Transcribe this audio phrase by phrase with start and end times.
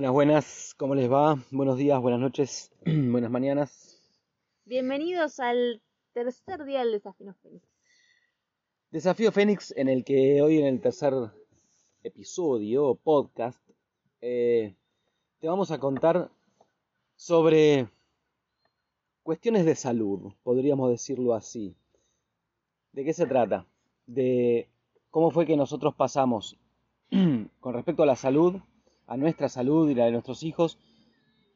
[0.00, 1.36] Buenas, buenas, ¿cómo les va?
[1.50, 4.00] Buenos días, buenas noches, buenas mañanas.
[4.64, 5.82] Bienvenidos al
[6.14, 7.68] tercer día del Desafío Fénix.
[8.90, 11.12] Desafío Fénix en el que hoy en el tercer
[12.02, 13.60] episodio, podcast,
[14.22, 14.74] eh,
[15.38, 16.30] te vamos a contar
[17.16, 17.86] sobre
[19.22, 21.76] cuestiones de salud, podríamos decirlo así.
[22.92, 23.66] ¿De qué se trata?
[24.06, 24.70] De
[25.10, 26.56] cómo fue que nosotros pasamos
[27.10, 28.62] con respecto a la salud,
[29.10, 30.78] a nuestra salud y la de nuestros hijos,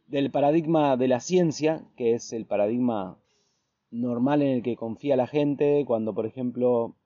[0.08, 3.16] del paradigma de la ciencia, que es el paradigma
[3.92, 6.96] normal en el que confía la gente cuando, por ejemplo,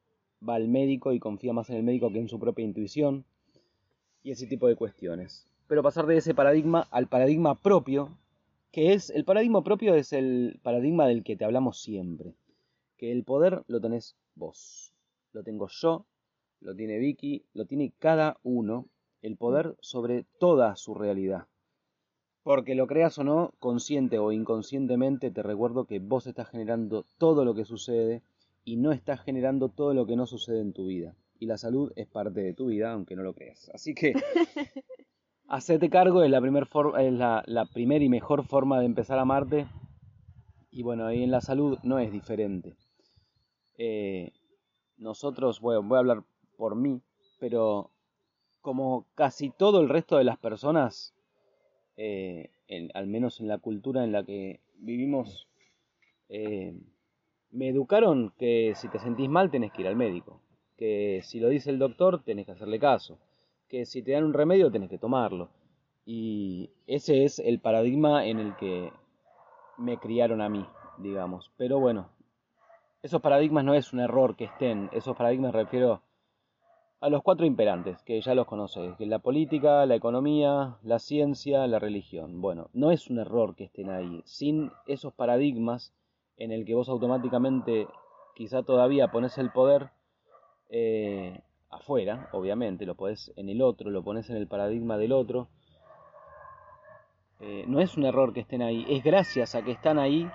[0.46, 3.26] va al médico y confía más en el médico que en su propia intuición,
[4.22, 5.46] y ese tipo de cuestiones.
[5.66, 8.16] Pero pasar de ese paradigma al paradigma propio,
[8.72, 12.32] que es, el paradigma propio es el paradigma del que te hablamos siempre,
[12.96, 14.94] que el poder lo tenés vos,
[15.32, 16.06] lo tengo yo,
[16.60, 18.86] lo tiene Vicky, lo tiene cada uno,
[19.22, 21.46] el poder sobre toda su realidad.
[22.42, 27.44] Porque lo creas o no, consciente o inconscientemente, te recuerdo que vos estás generando todo
[27.44, 28.22] lo que sucede
[28.64, 31.14] y no estás generando todo lo que no sucede en tu vida.
[31.38, 33.70] Y la salud es parte de tu vida, aunque no lo creas.
[33.74, 34.14] Así que,
[35.48, 36.66] hacete cargo, es la primera
[37.00, 39.66] es la, la primera y mejor forma de empezar a amarte.
[40.70, 42.76] Y bueno, ahí en la salud no es diferente.
[43.76, 44.32] Eh,
[44.96, 46.24] nosotros, bueno, voy a hablar
[46.56, 47.00] por mí,
[47.38, 47.90] pero
[48.60, 51.14] como casi todo el resto de las personas,
[51.96, 52.50] eh,
[52.94, 55.48] al menos en la cultura en la que vivimos,
[56.28, 56.74] eh,
[57.50, 60.40] me educaron que si te sentís mal tenés que ir al médico,
[60.76, 63.18] que si lo dice el doctor tenés que hacerle caso,
[63.68, 65.50] que si te dan un remedio tenés que tomarlo.
[66.04, 68.90] Y ese es el paradigma en el que
[69.76, 70.66] me criaron a mí,
[70.98, 71.52] digamos.
[71.58, 72.08] Pero bueno,
[73.02, 76.02] esos paradigmas no es un error que estén, esos paradigmas refiero
[77.00, 81.66] a los cuatro imperantes, que ya los conoces, que la política, la economía, la ciencia,
[81.66, 82.40] la religión.
[82.40, 84.20] Bueno, no es un error que estén ahí.
[84.24, 85.94] Sin esos paradigmas
[86.36, 87.86] en el que vos automáticamente
[88.34, 89.90] quizá todavía pones el poder
[90.70, 95.48] eh, afuera, obviamente, lo pones en el otro, lo pones en el paradigma del otro.
[97.40, 100.28] Eh, no es un error que estén ahí, es gracias a que están ahí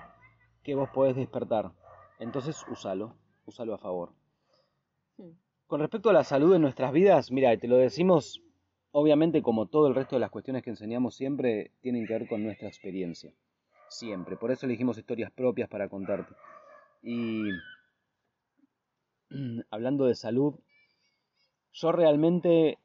[0.64, 1.72] que vos podés despertar.
[2.20, 4.14] Entonces úsalo, úsalo a favor.
[5.68, 8.42] Con respecto a la salud en nuestras vidas, mira, te lo decimos,
[8.92, 12.44] obviamente como todo el resto de las cuestiones que enseñamos siempre tienen que ver con
[12.44, 13.34] nuestra experiencia.
[13.90, 14.36] Siempre.
[14.38, 16.34] Por eso elegimos historias propias para contarte.
[17.02, 17.44] Y
[19.72, 20.56] hablando de salud,
[21.72, 22.78] yo realmente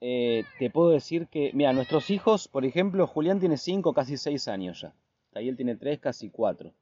[0.00, 4.48] eh, te puedo decir que, mira, nuestros hijos, por ejemplo, Julián tiene 5, casi 6
[4.48, 4.94] años ya.
[5.32, 6.72] Tayel tiene 3, casi 4.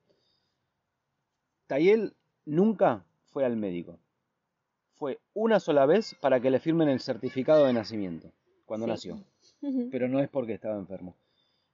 [1.66, 3.98] Tayel nunca fue al médico
[4.96, 8.30] fue una sola vez para que le firmen el certificado de nacimiento,
[8.66, 9.20] cuando nació.
[9.90, 11.14] Pero no es porque estaba enfermo.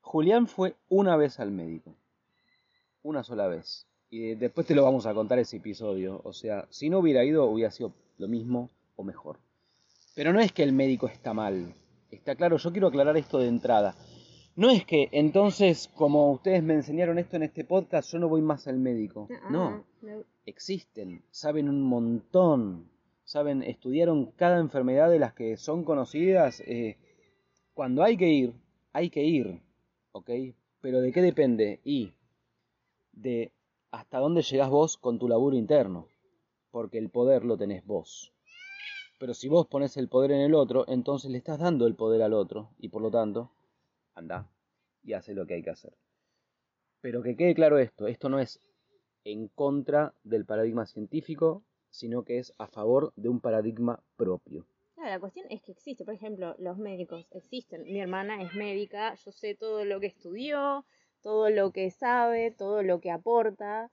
[0.00, 1.94] Julián fue una vez al médico.
[3.02, 3.86] Una sola vez.
[4.10, 6.20] Y después te lo vamos a contar ese episodio.
[6.24, 9.38] O sea, si no hubiera ido, hubiera sido lo mismo o mejor.
[10.14, 11.74] Pero no es que el médico está mal.
[12.10, 13.94] Está claro, yo quiero aclarar esto de entrada.
[14.56, 18.42] No es que entonces, como ustedes me enseñaron esto en este podcast, yo no voy
[18.42, 19.28] más al médico.
[19.30, 19.84] Ah, no.
[20.44, 22.90] Existen, saben un montón
[23.30, 26.60] saben, estudiaron cada enfermedad de las que son conocidas.
[26.66, 26.98] Eh,
[27.74, 28.54] cuando hay que ir,
[28.92, 29.62] hay que ir,
[30.10, 30.30] ¿ok?
[30.80, 31.80] Pero ¿de qué depende?
[31.84, 32.12] Y
[33.12, 33.52] de
[33.92, 36.08] hasta dónde llegás vos con tu laburo interno,
[36.72, 38.32] porque el poder lo tenés vos.
[39.20, 42.22] Pero si vos pones el poder en el otro, entonces le estás dando el poder
[42.22, 43.52] al otro, y por lo tanto,
[44.16, 44.50] anda
[45.04, 45.96] y hace lo que hay que hacer.
[47.00, 48.58] Pero que quede claro esto, esto no es
[49.22, 54.66] en contra del paradigma científico, sino que es a favor de un paradigma propio.
[54.96, 57.82] la cuestión es que existe, por ejemplo, los médicos existen.
[57.84, 60.84] Mi hermana es médica, yo sé todo lo que estudió,
[61.22, 63.90] todo lo que sabe, todo lo que aporta.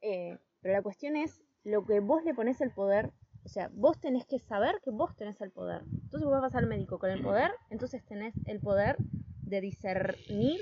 [0.00, 3.12] Eh, pero la cuestión es lo que vos le pones el poder.
[3.44, 5.82] O sea, vos tenés que saber que vos tenés el poder.
[5.82, 8.96] Entonces vos vas al médico con el poder, entonces tenés el poder
[9.42, 10.60] de discernir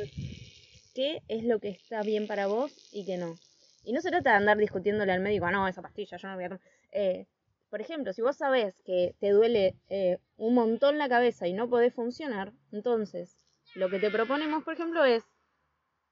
[0.94, 3.34] qué es lo que está bien para vos y qué no.
[3.82, 6.34] Y no se trata de andar discutiéndole al médico, ah, no, esa pastilla, yo no
[6.34, 6.60] voy a tomar.
[6.92, 7.26] Eh,
[7.70, 11.68] por ejemplo, si vos sabés que te duele eh, un montón la cabeza y no
[11.68, 13.36] podés funcionar, entonces
[13.74, 15.24] lo que te proponemos, por ejemplo, es,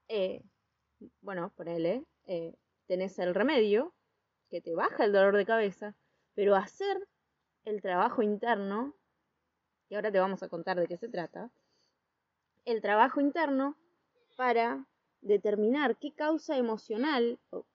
[0.07, 0.41] eh,
[1.21, 2.05] bueno, ponele,
[2.87, 3.93] tenés el remedio
[4.49, 5.95] que te baja el dolor de cabeza,
[6.33, 7.07] pero hacer
[7.65, 8.95] el trabajo interno,
[9.89, 11.51] y ahora te vamos a contar de qué se trata,
[12.65, 13.77] el trabajo interno
[14.35, 14.85] para
[15.21, 17.65] determinar qué causa emocional o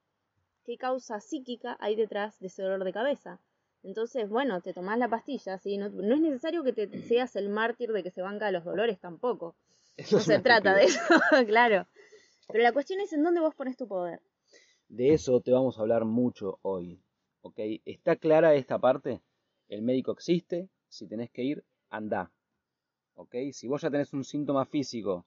[0.64, 3.40] qué causa psíquica hay detrás de ese dolor de cabeza.
[3.82, 5.76] Entonces, bueno, te tomás la pastilla, ¿sí?
[5.76, 8.98] No, no es necesario que te seas el mártir de que se banca los dolores
[8.98, 9.56] tampoco.
[9.96, 11.00] Eso No se trata de eso,
[11.46, 11.86] claro.
[12.48, 14.20] Pero la cuestión es en dónde vos pones tu poder.
[14.88, 17.00] De eso te vamos a hablar mucho hoy.
[17.42, 17.58] ¿Ok?
[17.84, 19.20] ¿Está clara esta parte?
[19.68, 22.32] El médico existe, si tenés que ir, anda.
[23.14, 23.34] ¿Ok?
[23.52, 25.26] Si vos ya tenés un síntoma físico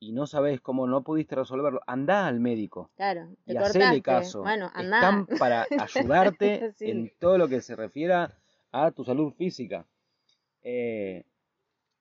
[0.00, 2.90] y no sabés cómo no pudiste resolverlo, anda al médico.
[2.96, 4.42] Claro, te y hacele caso.
[4.42, 4.96] Bueno, andá.
[4.98, 6.90] Están para ayudarte Sí.
[6.90, 8.36] en todo lo que se refiera
[8.72, 9.86] a tu salud física.
[10.62, 11.24] Eh,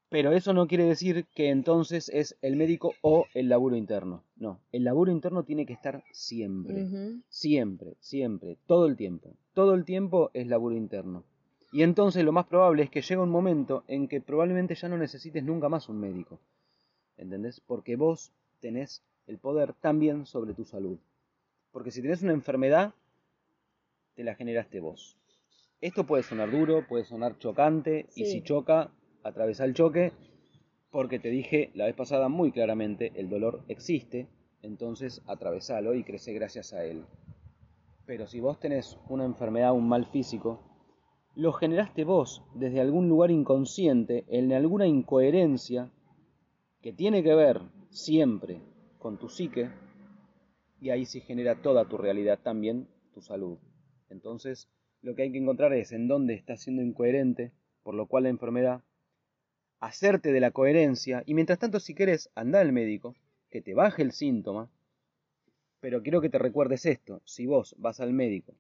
[0.10, 4.24] pero eso no quiere decir que entonces es el médico o el laburo interno.
[4.36, 6.86] No, el laburo interno tiene que estar siempre.
[7.30, 9.34] Siempre, siempre, todo el tiempo.
[9.54, 11.24] Todo el tiempo es laburo interno.
[11.72, 14.98] Y entonces lo más probable es que llegue un momento en que probablemente ya no
[15.00, 16.40] necesites nunca más un médico.
[17.18, 17.60] ¿Entendés?
[17.62, 20.98] Porque vos tenés el poder también sobre tu salud.
[21.72, 22.94] Porque si tenés una enfermedad,
[24.16, 25.18] te la generaste vos.
[25.82, 28.92] Esto puede sonar duro, puede sonar chocante, y si choca,
[29.24, 30.14] atravesá el choque,
[30.92, 34.28] porque te dije la vez pasada muy claramente, el dolor existe,
[34.62, 37.04] entonces atravesalo y crece gracias a él.
[38.06, 40.62] Pero si vos tenés una enfermedad, un mal físico,
[41.36, 45.90] lo generaste vos desde algún lugar inconsciente, en alguna incoherencia
[46.84, 48.62] que tiene que ver siempre
[49.00, 49.70] con tu psique,
[50.82, 53.58] y ahí sí genera toda tu realidad, también tu salud.
[54.10, 54.68] Entonces,
[55.02, 57.54] lo que hay que encontrar es en dónde estás siendo incoherente,
[57.84, 58.84] por lo cual la enfermedad,
[59.80, 63.16] hacerte de la coherencia, y mientras tanto, si querés, anda al médico,
[63.50, 64.70] que te baje el síntoma,
[65.80, 68.56] pero quiero que te recuerdes esto, si vos vas al médico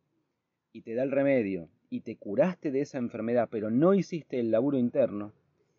[0.71, 4.49] y te da el remedio y te curaste de esa enfermedad, pero no hiciste el
[4.49, 5.33] laburo interno,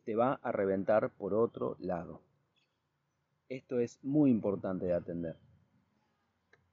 [0.05, 2.24] te va a reventar por otro lado.
[3.49, 5.37] Esto es muy importante de atender.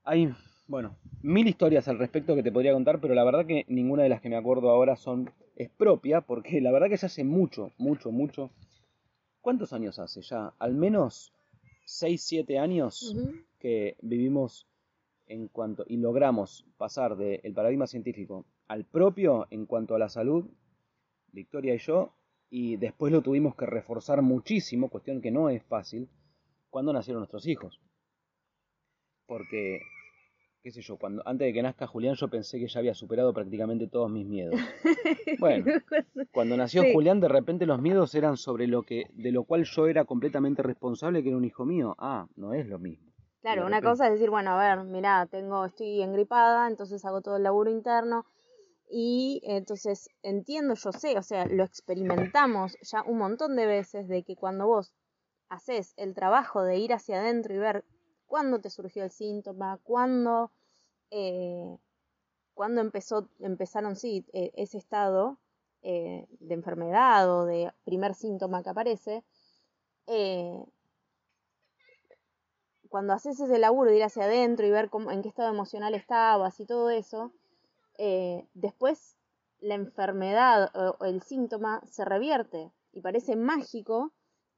[0.03, 0.33] Hay,
[0.67, 4.09] bueno, mil historias al respecto que te podría contar, pero la verdad que ninguna de
[4.09, 7.71] las que me acuerdo ahora son es propia, porque la verdad que ya hace mucho,
[7.77, 8.51] mucho, mucho.
[9.41, 10.53] ¿Cuántos años hace ya?
[10.59, 11.33] Al menos
[11.85, 13.15] 6, 7 años
[13.59, 14.67] que vivimos
[15.27, 20.45] en cuanto y logramos pasar del paradigma científico al propio en cuanto a la salud,
[21.31, 22.13] Victoria y yo,
[22.49, 26.07] y después lo tuvimos que reforzar muchísimo, cuestión que no es fácil,
[26.71, 27.79] cuando nacieron nuestros hijos.
[29.27, 29.81] Porque,
[30.63, 33.33] qué sé yo, cuando antes de que nazca Julián yo pensé que ya había superado
[33.33, 34.55] prácticamente todos mis miedos.
[35.39, 35.65] Bueno,
[36.31, 36.93] cuando nació Sí.
[36.93, 40.61] Julián de repente los miedos eran sobre lo que de lo cual yo era completamente
[40.61, 41.95] responsable, que era un hijo mío.
[41.97, 43.11] Ah, no es lo mismo.
[43.41, 47.37] Claro, una cosa es decir, bueno, a ver, mirá, tengo, estoy engripada, entonces hago todo
[47.37, 48.25] el laburo interno
[48.89, 54.23] y entonces entiendo, yo sé, o sea, lo experimentamos ya un montón de veces de
[54.23, 54.93] que cuando vos
[55.51, 57.83] haces el trabajo de ir hacia adentro y ver
[58.25, 60.49] cuándo te surgió el síntoma, cuándo,
[61.11, 61.77] eh,
[62.53, 65.37] cuándo empezó, empezaron, sí, eh, ese estado
[65.81, 69.23] eh, de enfermedad o de primer síntoma que aparece,
[72.89, 75.95] cuando haces ese laburo de ir hacia adentro y ver cómo, en qué estado emocional
[75.95, 77.31] estabas y todo eso,
[78.53, 79.17] después
[79.59, 84.11] la enfermedad o el síntoma se revierte y parece mágico,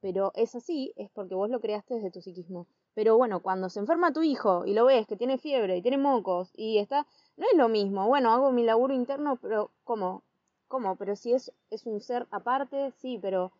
[0.04, 2.66] pero es así, es porque vos lo creaste desde tu psiquismo.
[2.92, 5.96] Pero bueno, cuando se enferma tu hijo y lo ves que tiene fiebre y tiene
[5.96, 7.06] mocos y está,
[7.38, 8.06] no es lo mismo.
[8.06, 10.22] Bueno, hago mi laburo interno, pero ¿cómo?
[10.68, 10.96] ¿Cómo?
[10.96, 13.52] Pero si es, es un ser aparte, sí, pero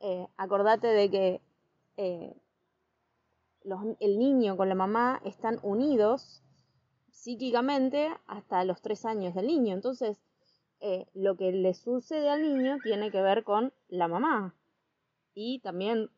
[0.00, 1.40] eh, acordate de que
[1.98, 2.34] eh,
[3.62, 6.42] los, el niño con la mamá están unidos
[7.10, 9.74] psíquicamente hasta los tres años del niño.
[9.74, 10.22] Entonces,
[10.80, 14.54] eh, lo que le sucede al niño tiene que ver con la mamá.
[15.34, 16.10] Y también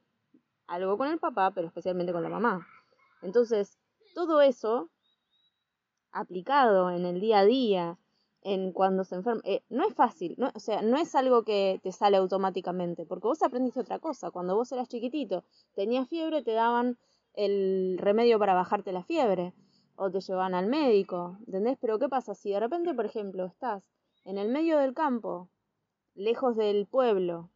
[0.66, 2.66] algo con el papá, pero especialmente con la mamá.
[3.22, 3.78] Entonces,
[4.14, 4.90] todo eso
[6.12, 7.98] aplicado en el día a día,
[8.42, 11.80] en cuando se enferma, eh, no es fácil, no, o sea, no es algo que
[11.82, 14.30] te sale automáticamente, porque vos aprendiste otra cosa.
[14.30, 15.44] Cuando vos eras chiquitito,
[15.74, 16.98] tenías fiebre, te daban
[17.34, 19.54] el remedio para bajarte la fiebre,
[19.96, 21.78] o te llevaban al médico, ¿entendés?
[21.80, 23.90] Pero ¿qué pasa si de repente, por ejemplo, estás
[24.24, 25.48] en el medio del campo,
[26.14, 27.50] lejos del pueblo,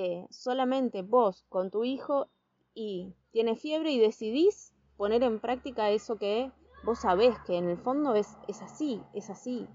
[0.00, 2.28] eh, solamente vos con tu hijo
[2.72, 6.52] y tienes fiebre y decidís poner en práctica eso que
[6.84, 9.66] vos sabés que en el fondo es, es así, es así,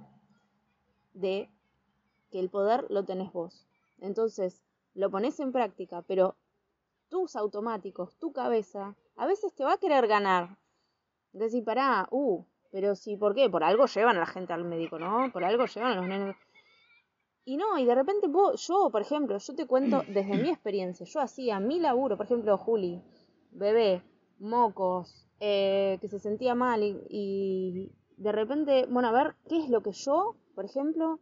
[1.13, 1.49] de
[2.31, 3.67] que el poder lo tenés vos.
[3.99, 4.63] Entonces,
[4.93, 6.37] lo pones en práctica, pero
[7.09, 10.57] tus automáticos, tu cabeza, a veces te va a querer ganar.
[11.33, 13.49] Decir, pará, uh, pero si, ¿por qué?
[13.49, 15.33] Por algo llevan a la gente al médico, ¿no?
[15.33, 16.37] Por algo llevan a los nenes.
[17.45, 21.05] Y no, y de repente vos, yo, por ejemplo, yo te cuento desde mi experiencia,
[21.05, 23.01] yo hacía mi laburo, por ejemplo, Juli,
[23.51, 24.01] bebé,
[24.39, 29.69] mocos, eh, que se sentía mal y, y de repente, bueno, a ver, ¿qué es
[29.69, 31.19] lo que yo, por ejemplo,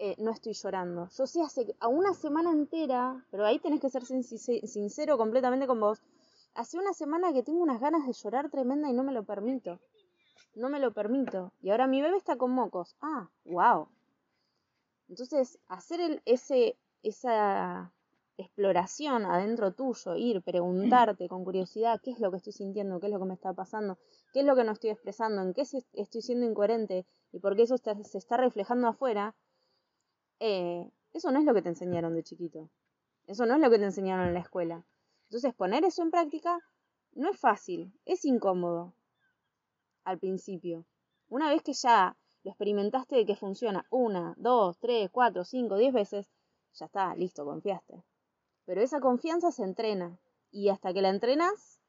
[0.00, 1.08] eh, no estoy llorando.
[1.16, 5.78] Yo sé hace a una semana entera, pero ahí tenés que ser sincero completamente con
[5.78, 6.02] vos.
[6.54, 9.78] Hace una semana que tengo unas ganas de llorar tremenda y no me lo permito.
[10.56, 11.52] No me lo permito.
[11.62, 12.96] Y ahora mi bebé está con mocos.
[13.00, 13.88] Ah, wow.
[15.08, 17.92] Entonces, hacer el, ese, esa
[18.36, 23.12] exploración adentro tuyo, ir, preguntarte con curiosidad qué es lo que estoy sintiendo, qué es
[23.12, 23.98] lo que me está pasando,
[24.32, 27.62] qué es lo que no estoy expresando, en qué estoy siendo incoherente y por qué
[27.62, 29.34] eso se está reflejando afuera,
[30.40, 32.70] eh, eso no es lo que te enseñaron de chiquito.
[33.26, 34.84] Eso no es lo que te enseñaron en la escuela.
[35.24, 36.58] Entonces, poner eso en práctica
[37.12, 38.94] no es fácil, es incómodo
[40.04, 40.84] al principio.
[41.28, 45.92] Una vez que ya lo experimentaste de que funciona una, dos, tres, cuatro, cinco, diez
[45.92, 46.30] veces,
[46.74, 48.04] ya está, listo, confiaste.
[48.66, 50.18] Pero esa confianza se entrena
[50.50, 51.80] y hasta que la entrenas,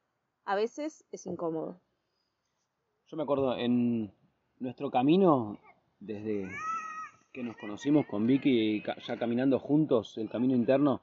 [0.45, 1.81] a veces es incómodo.
[3.07, 4.13] Yo me acuerdo en
[4.59, 5.59] nuestro camino,
[6.00, 6.50] desde
[7.33, 11.01] que nos conocimos con Vicky, ya caminando juntos, el camino interno,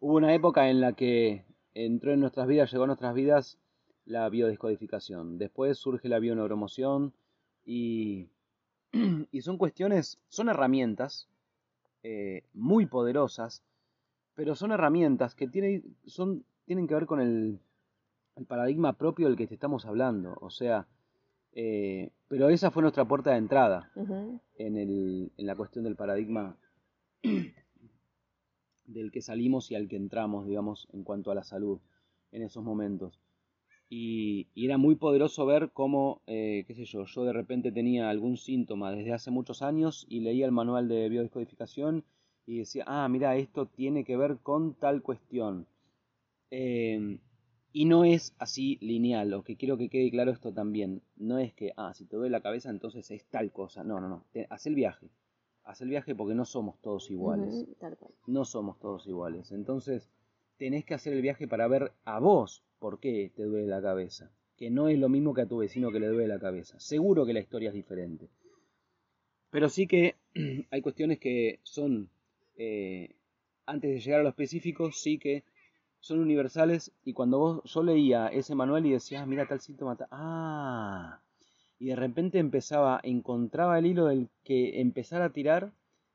[0.00, 3.58] hubo una época en la que entró en nuestras vidas, llegó a nuestras vidas
[4.04, 5.38] la biodescodificación.
[5.38, 7.14] Después surge la bioneuromoción
[7.64, 8.28] y,
[9.32, 11.28] y son cuestiones, son herramientas
[12.02, 13.62] eh, muy poderosas
[14.36, 17.58] pero son herramientas que tienen, son, tienen que ver con el,
[18.46, 20.36] paradigma propio del que te estamos hablando.
[20.42, 20.86] O sea,
[21.52, 23.90] eh, pero esa fue nuestra puerta de entrada
[24.56, 26.54] en, el, en la cuestión del paradigma
[28.84, 31.80] del que salimos y al que entramos, digamos, en cuanto a la salud
[32.30, 33.18] en esos momentos.
[33.88, 38.36] Y, era muy poderoso ver cómo, eh, qué sé yo, yo de repente tenía algún
[38.36, 42.04] síntoma desde hace muchos años y leía el manual de biodescodificación
[42.46, 45.66] y decía, ah, mira, esto tiene que ver con tal cuestión.
[46.50, 47.18] Em,
[47.72, 51.02] y no es así lineal, lo que quiero que quede claro esto también.
[51.16, 53.84] No es que, ah, si te duele la cabeza, entonces es tal cosa.
[53.84, 54.24] No, no, no.
[54.48, 55.10] haz el viaje.
[55.64, 57.66] Haz el viaje porque no somos todos iguales.
[58.26, 59.50] no somos todos iguales.
[59.52, 60.08] Entonces,
[60.58, 64.30] tenés que hacer el viaje para ver a vos por qué te duele la cabeza.
[64.56, 66.80] Que no es lo mismo que a tu vecino que le duele la cabeza.
[66.80, 68.28] Seguro que la historia es diferente.
[69.50, 70.16] Pero sí que
[70.70, 72.10] hay cuestiones que son
[72.56, 73.16] eh,
[73.66, 75.44] antes de llegar a lo específico, sí que
[76.00, 79.96] son universales y cuando vos, yo leía ese manual y decía, ah, mira tal síntoma,
[80.10, 81.20] ah,
[81.78, 85.72] y de repente empezaba, encontraba el hilo del que empezar a tirar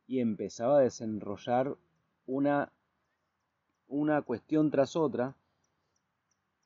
[0.07, 1.75] y empezaba a desenrollar
[2.25, 2.71] una,
[3.91, 5.35] una cuestión tras otra,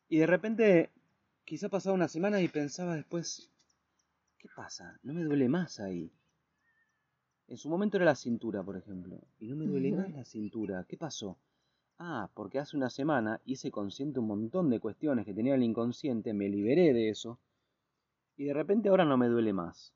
[0.08, 0.92] y de repente
[1.44, 3.50] quizá pasaba una semana y pensaba después,
[4.38, 5.00] ¿qué pasa?
[5.04, 6.12] No me duele más ahí.
[7.48, 10.86] En su momento era la cintura, por ejemplo, y no me duele más la cintura.
[10.88, 11.38] ¿Qué pasó?
[11.98, 16.34] Ah, porque hace una semana hice consciente un montón de cuestiones que tenía el inconsciente,
[16.34, 17.40] me liberé de eso,
[18.38, 19.94] y de repente ahora no me duele más.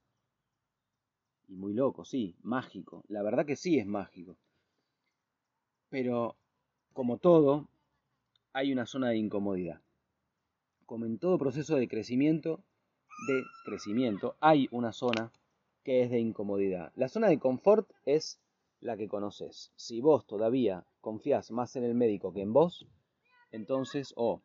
[1.48, 3.04] Y muy loco, sí, mágico.
[3.08, 4.38] La verdad que sí es mágico.
[5.90, 6.36] Pero,
[7.00, 7.70] como todo,
[8.52, 9.80] hay una zona de incomodidad.
[10.86, 12.66] Como en todo proceso de crecimiento,
[13.30, 15.32] de crecimiento, hay una zona
[15.86, 16.92] que es de incomodidad.
[16.98, 18.42] La zona de confort es
[18.82, 19.72] la que conoces.
[19.78, 22.86] Si vos todavía confías más en el médico que en vos,
[23.52, 24.42] entonces, o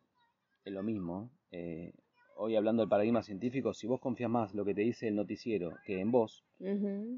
[0.63, 1.91] es lo mismo, eh,
[2.37, 5.75] hoy hablando del paradigma científico, si vos confías más lo que te dice el noticiero
[5.85, 6.45] que en vos,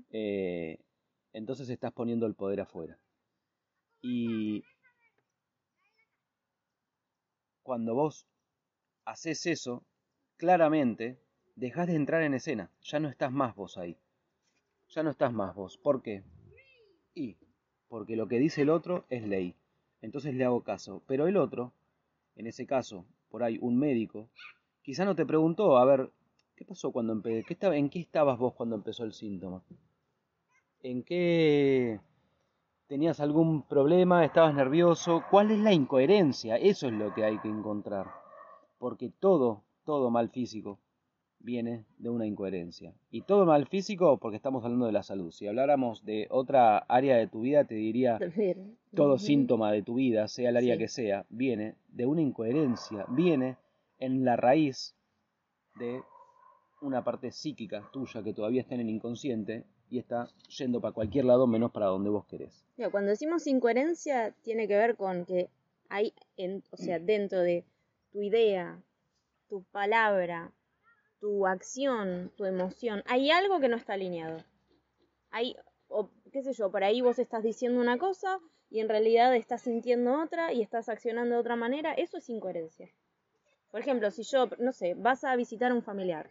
[0.10, 0.80] eh,
[1.32, 2.98] entonces estás poniendo el poder afuera.
[4.02, 4.64] Y
[7.68, 8.26] cuando vos
[9.06, 9.84] haces eso,
[10.38, 11.20] claramente
[11.56, 13.96] dejas de entrar en escena, ya no estás más vos ahí
[14.90, 15.78] ya no estás más vos.
[15.78, 16.24] ¿Por qué?
[17.14, 17.38] Y
[17.88, 19.56] porque lo que dice el otro es ley.
[20.02, 21.04] Entonces le hago caso.
[21.08, 21.74] Pero el otro,
[22.36, 24.30] en ese caso, por ahí un médico,
[24.82, 26.12] quizá no te preguntó, a ver,
[26.56, 27.44] ¿qué pasó cuando empecé?
[27.44, 29.64] ¿Qué estaba, ¿En qué estabas vos cuando empezó el síntoma?
[30.84, 32.00] ¿En qué
[32.88, 34.26] tenías algún problema?
[34.26, 35.24] ¿Estabas nervioso?
[35.30, 36.56] ¿Cuál es la incoherencia?
[36.58, 38.08] Eso es lo que hay que encontrar.
[38.78, 40.80] Porque todo, todo mal físico
[41.40, 42.94] viene de una incoherencia.
[43.12, 45.32] Y todo mal físico porque estamos hablando de la salud.
[45.32, 48.20] Si habláramos de otra área de tu vida, te diría,
[48.96, 53.58] todo síntoma de tu vida, sea el área que sea, viene de una incoherencia, viene
[54.00, 54.96] en la raíz
[55.76, 56.02] de
[56.82, 60.28] una parte psíquica tuya que todavía está en el inconsciente y está
[60.58, 62.66] yendo para cualquier lado menos para donde vos querés.
[62.92, 65.50] cuando decimos incoherencia tiene que ver con que
[65.90, 67.64] hay, en, o sea, dentro de
[68.12, 68.82] tu idea,
[69.48, 70.52] tu palabra,
[71.20, 74.44] tu acción, tu emoción, hay algo que no está alineado.
[75.32, 75.56] Hay,
[75.88, 78.40] o qué sé yo, por ahí vos estás diciendo una cosa
[78.70, 82.90] y en realidad estás sintiendo otra y estás accionando de otra manera, eso es incoherencia.
[83.72, 86.30] Por ejemplo, si yo, no sé, vas a visitar a un familiar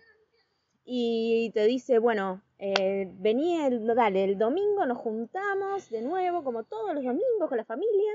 [0.85, 6.65] y te dice, bueno, Eh, vení el, dale, el domingo nos juntamos de nuevo, como
[6.65, 8.13] todos los domingos con la familia,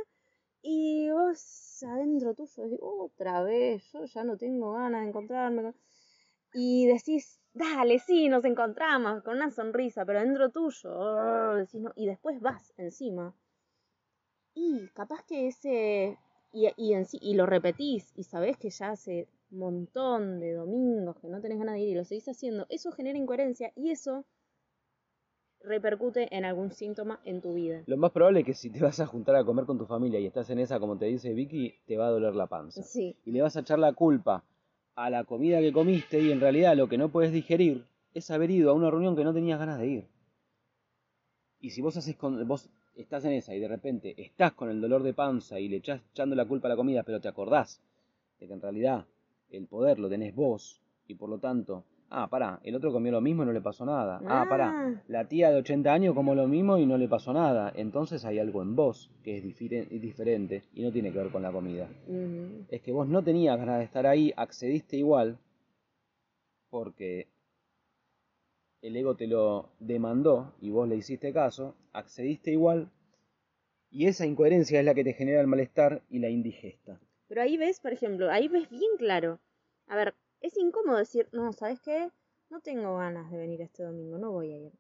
[0.62, 5.64] y vos adentro tuyo decís, otra vez, yo ya no tengo ganas de encontrarme.
[5.64, 5.76] con-".
[6.54, 11.92] Y decís, dale, sí, nos encontramos, con una sonrisa, pero dentro tuyo, "Oh", decís, no,
[11.96, 13.36] y después vas encima.
[14.56, 16.18] Y capaz que ese,
[16.52, 21.28] y, y, en y lo repetís, y sabés que ya hace montón de domingos que
[21.28, 24.26] no tenés ganas de ir y lo seguís haciendo, eso genera incoherencia y eso
[25.64, 27.84] repercute en algún síntoma en tu vida.
[27.86, 30.20] Lo más probable es que si te vas a juntar a comer con tu familia
[30.20, 32.82] y estás en esa, como te dice Vicky, te va a doler la panza.
[32.82, 34.44] Sí, Y le vas a echar la culpa
[34.96, 38.52] a la comida que comiste y en realidad lo que no puedes digerir es haber
[38.52, 40.08] ido a una reunión que no tenías ganas de ir.
[41.60, 44.82] Y si vos haces con, vos estás en esa y de repente estás con el
[44.82, 47.82] dolor de panza y le echás echando la culpa a la comida, pero te acordás
[48.40, 49.06] de que en realidad
[49.52, 53.22] el poder lo tenés vos y por lo tanto, ah, pará, el otro comió lo
[53.22, 54.22] mismo y no le pasó nada.
[54.28, 55.02] Ah, pará, Ah.
[55.08, 57.72] la tía de 80 años comió lo mismo y no le pasó nada.
[57.76, 61.42] Entonces hay algo en vos que es difere- diferente y no tiene que ver con
[61.44, 61.88] la comida
[62.70, 65.38] es que vos no tenías ganas de estar ahí, accediste igual,
[66.70, 67.28] porque
[68.82, 72.90] el ego te lo demandó y vos le hiciste caso, accediste igual,
[73.92, 77.00] y esa incoherencia es la que te genera el malestar y la indigesta.
[77.32, 79.40] Pero ahí ves, por ejemplo, ahí ves bien claro.
[79.88, 82.12] A ver, es incómodo decir, no, ¿sabes qué?
[82.50, 84.74] No tengo ganas de venir este domingo, no voy a ir.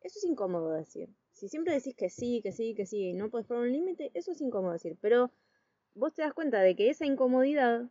[0.00, 1.08] Eso es incómodo decir.
[1.30, 4.10] Si siempre decís que sí, que sí, que sí, y no puedes poner un límite,
[4.14, 4.98] eso es incómodo decir.
[5.00, 5.30] Pero
[5.94, 7.88] vos te das cuenta de que esa incomodidad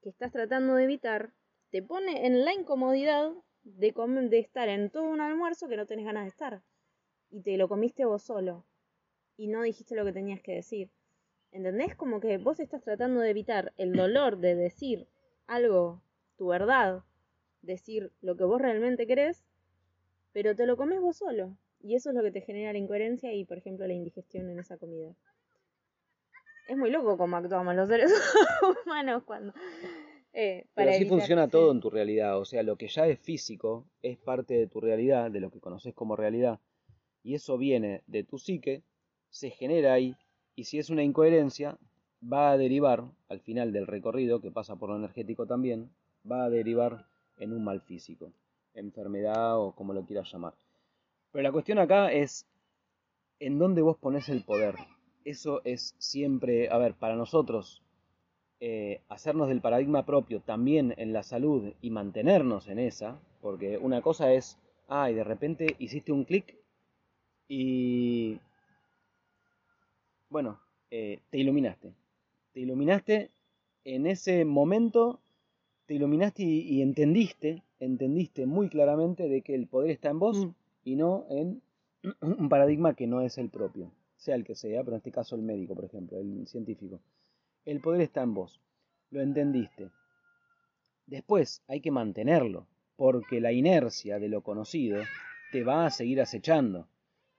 [0.00, 1.32] que estás tratando de evitar
[1.70, 3.32] te pone en la incomodidad
[3.64, 3.92] de,
[4.30, 6.62] de estar en todo un almuerzo que no tenés ganas de estar.
[7.30, 8.64] Y te lo comiste vos solo.
[9.36, 10.92] Y no dijiste lo que tenías que decir.
[11.52, 11.94] ¿Entendés?
[11.94, 15.06] Como que vos estás tratando de evitar el dolor de decir
[15.46, 16.02] algo,
[16.36, 17.02] tu verdad,
[17.62, 19.44] decir lo que vos realmente querés,
[20.32, 21.56] pero te lo comes vos solo.
[21.80, 24.58] Y eso es lo que te genera la incoherencia y, por ejemplo, la indigestión en
[24.58, 25.14] esa comida.
[26.68, 28.12] Es muy loco cómo actuamos los seres
[28.86, 29.54] humanos cuando...
[30.34, 33.06] eh, Pero para así evitar- funciona todo en tu realidad, o sea, lo que ya
[33.06, 36.60] es físico es parte de tu realidad, de lo que conoces como realidad,
[37.22, 38.82] y eso viene de tu psique,
[39.30, 40.14] se genera ahí,
[40.58, 41.78] y si es una incoherencia,
[42.20, 45.88] va a derivar, al final del recorrido, que pasa por lo energético también,
[46.28, 47.06] va a derivar
[47.38, 48.32] en un mal físico,
[48.74, 50.54] enfermedad o como lo quieras llamar.
[51.30, 52.44] Pero la cuestión acá es
[53.38, 54.74] en dónde vos pones el poder.
[55.24, 57.84] Eso es siempre, a ver, para nosotros,
[58.58, 64.02] eh, hacernos del paradigma propio también en la salud y mantenernos en esa, porque una
[64.02, 66.56] cosa es, ah, de repente hiciste un clic
[67.46, 68.40] y,
[70.30, 70.60] bueno,
[70.90, 71.92] eh, te iluminaste.
[72.52, 73.30] Te iluminaste
[73.84, 75.20] en ese momento,
[75.86, 80.46] te iluminaste y, y entendiste, entendiste muy claramente de que el poder está en vos
[80.46, 80.50] Mm.
[80.84, 81.62] y no en
[82.20, 85.34] un paradigma que no es el propio, sea el que sea, pero en este caso
[85.36, 87.00] el médico, por ejemplo, el científico.
[87.64, 88.60] El poder está en vos,
[89.10, 89.90] lo entendiste.
[91.06, 95.02] Después hay que mantenerlo, porque la inercia de lo conocido
[95.52, 96.86] te va a seguir acechando.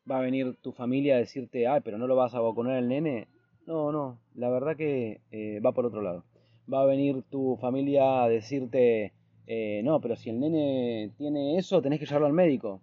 [0.10, 2.88] Va a venir tu familia a decirte, ah, pero no lo vas a vacunar al
[2.88, 3.28] nene.
[3.66, 6.26] No, no, la verdad que eh, va por otro lado.
[6.72, 9.14] Va a venir tu familia a decirte,
[9.46, 12.82] eh, no, pero si el nene tiene eso, tenés que llevarlo al médico.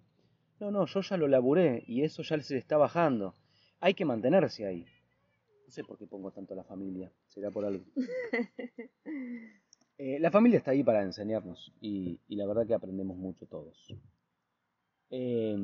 [0.60, 3.34] No, no, yo ya lo laburé y eso ya se le está bajando.
[3.80, 4.86] Hay que mantenerse ahí.
[5.66, 7.84] No sé por qué pongo tanto a la familia, será por algo.
[9.98, 13.96] Eh, la familia está ahí para enseñarnos y, y la verdad que aprendemos mucho todos.
[15.08, 15.56] Eh,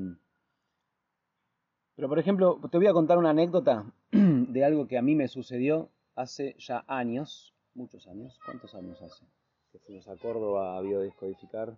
[1.94, 5.28] pero por ejemplo, te voy a contar una anécdota de algo que a mí me
[5.28, 8.38] sucedió hace ya años, muchos años.
[8.44, 9.24] ¿Cuántos años hace?
[9.70, 11.76] Que fuimos a Córdoba a biodescodificar.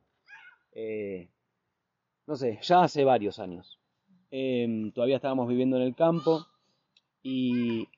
[0.72, 1.28] Eh,
[2.26, 3.78] no sé, ya hace varios años.
[4.30, 6.46] Eh, todavía estábamos viviendo en el campo
[7.22, 7.88] y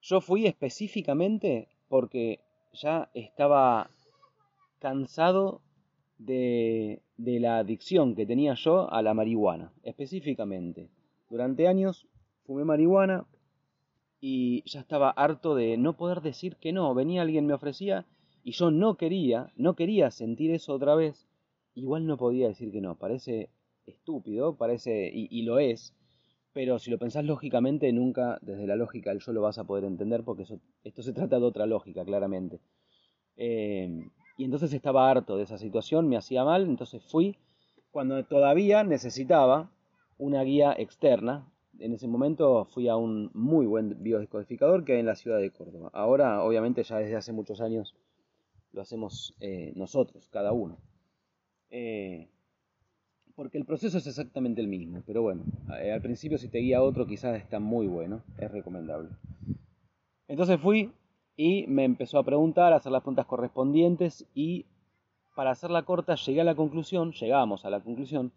[0.00, 2.40] yo fui específicamente porque
[2.72, 3.90] ya estaba
[4.78, 5.60] cansado
[6.20, 10.90] de, la adicción que tenía yo a la marihuana, específicamente.
[11.28, 12.06] Durante años
[12.44, 13.26] fumé marihuana
[14.20, 16.94] y ya estaba harto de no poder decir que no.
[16.94, 18.06] Venía alguien, me ofrecía
[18.42, 21.26] y yo no quería, no quería sentir eso otra vez.
[21.74, 22.96] Igual no podía decir que no.
[22.96, 23.50] Parece
[23.86, 25.94] estúpido, parece, y, lo es,
[26.52, 29.84] pero si lo pensás lógicamente, nunca desde la lógica del yo lo vas a poder
[29.84, 30.44] entender porque
[30.84, 32.60] esto se trata de otra lógica, claramente.
[33.36, 33.88] Eh,
[34.40, 37.36] y entonces estaba harto de esa situación, me hacía mal, entonces fui
[37.90, 39.70] cuando todavía necesitaba
[40.16, 41.52] una guía externa.
[41.78, 45.50] En ese momento fui a un muy buen biodescodificador que hay en la ciudad de
[45.50, 45.90] Córdoba.
[45.92, 47.94] Ahora, obviamente, ya desde hace muchos años
[48.72, 50.78] lo hacemos eh, nosotros, cada uno.
[51.68, 52.30] Eh,
[53.34, 55.44] porque el proceso es exactamente el mismo, pero bueno,
[55.82, 59.10] eh, al principio si te guía otro quizás está muy bueno, es recomendable.
[60.28, 60.94] Entonces fui
[61.42, 64.66] y me empezó a preguntar, a hacer las preguntas correspondientes y
[65.34, 68.30] para hacerla corta llegué a la conclusión, llegamos a la conclusión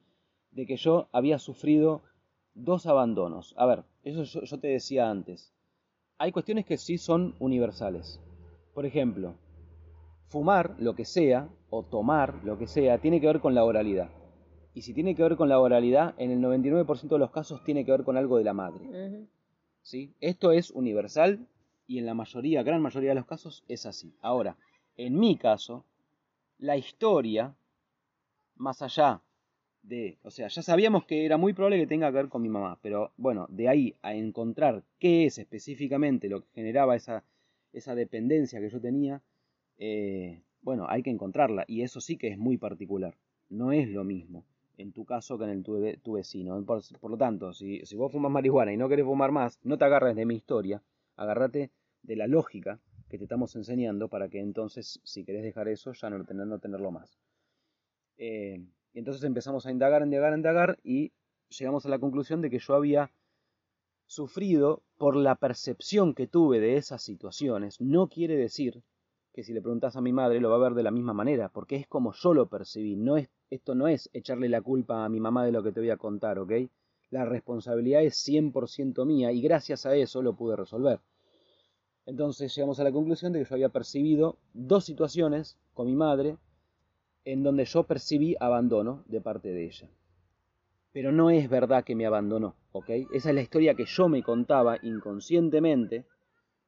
[0.52, 2.02] de que yo había sufrido
[2.54, 3.56] dos abandonos.
[3.58, 5.54] A ver, eso yo, yo te decía antes.
[6.18, 8.22] Hay cuestiones que sí son universales.
[8.74, 9.36] Por ejemplo,
[10.30, 14.12] fumar lo que sea o tomar lo que sea tiene que ver con la oralidad.
[14.74, 17.84] Y si tiene que ver con la oralidad, en el 99% de los casos tiene
[17.84, 19.28] que ver con algo de la madre.
[19.82, 20.16] ¿sí?
[20.22, 21.50] Esto es universal
[21.88, 24.14] y en la mayoría, gran mayoría de los casos es así.
[24.22, 24.58] Ahora,
[24.96, 25.86] en mi caso,
[26.60, 27.56] la historia,
[28.56, 29.22] más allá
[29.82, 32.50] de, o sea, ya sabíamos que era muy probable que tenga que ver con mi
[32.50, 37.24] mamá, pero bueno, de ahí a encontrar qué es específicamente lo que generaba esa,
[37.74, 39.22] esa dependencia que yo tenía,
[39.78, 43.16] eh, bueno, hay que encontrarla y eso sí que es muy particular,
[43.50, 44.46] no es lo mismo
[44.78, 46.64] en tu caso que en el tu, tu vecino.
[46.66, 49.78] Por, por lo tanto, si, si vos fumas marihuana y no querés fumar más, no
[49.78, 50.82] te agarres de mi historia,
[51.16, 51.72] agárrate
[52.02, 56.10] de la lógica que te estamos enseñando para que entonces, si querés dejar eso, ya
[56.10, 57.20] no, no tenerlo más.
[58.18, 61.14] Eh, y entonces empezamos a indagar, indagar, indagar y
[61.50, 63.12] llegamos a la conclusión de que yo había
[64.06, 67.82] sufrido por la percepción que tuve de esas situaciones.
[67.82, 68.84] No quiere decir
[69.34, 71.50] que si le preguntas a mi madre lo va a ver de la misma manera,
[71.50, 72.96] porque es como yo lo percibí.
[72.96, 75.80] No es, esto no es echarle la culpa a mi mamá de lo que te
[75.80, 76.52] voy a contar, ¿ok?
[77.14, 81.00] La responsabilidad es 100% mía y gracias a eso lo pude resolver.
[82.08, 86.38] Entonces llegamos a la conclusión de que yo había percibido dos situaciones con mi madre
[87.24, 89.92] en donde yo percibí abandono de parte de ella.
[90.92, 92.90] Pero no es verdad que me abandonó, ¿ok?
[93.14, 96.08] Esa es la historia que yo me contaba inconscientemente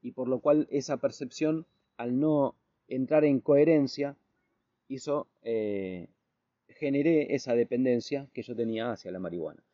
[0.03, 1.65] y por lo cual esa percepción,
[1.97, 2.55] al no
[2.88, 4.15] entrar en coherencia,
[4.89, 6.08] hizo, eh,
[6.67, 9.64] generé esa dependencia que yo tenía hacia la marihuana.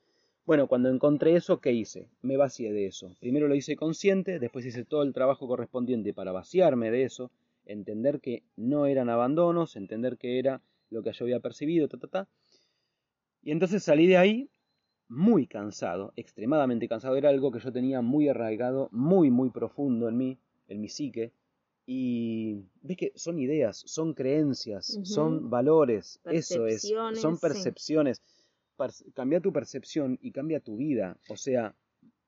[0.51, 2.09] Bueno, cuando encontré eso, ¿qué hice?
[2.21, 3.15] Me vacié de eso.
[3.21, 7.31] Primero lo hice consciente, después hice todo el trabajo correspondiente para vaciarme de eso,
[7.65, 12.07] entender que no eran abandonos, entender que era lo que yo había percibido, ta, ta,
[12.09, 12.27] ta.
[13.43, 14.49] Y entonces salí de ahí
[15.07, 17.15] muy cansado, extremadamente cansado.
[17.15, 20.37] Era algo que yo tenía muy arraigado, muy, muy profundo en mí,
[20.67, 21.31] en mi psique.
[21.85, 28.19] Y ves que son ideas, son creencias, son valores, eso es, son percepciones.
[28.19, 28.40] Per-
[29.13, 31.17] cambia tu percepción y cambia tu vida.
[31.29, 31.75] O sea,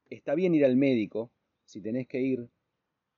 [0.10, 1.32] está bien ir al médico
[1.66, 2.48] si tenés que ir,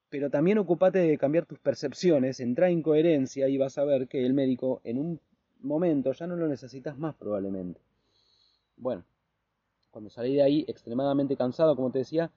[0.09, 4.25] pero también ocupate de cambiar tus percepciones, entra en coherencia y vas a ver que
[4.25, 5.19] el médico en un
[5.61, 7.81] momento ya no lo necesitas más probablemente.
[8.77, 9.03] Bueno,
[9.91, 12.31] cuando salí de ahí extremadamente cansado, como te decía,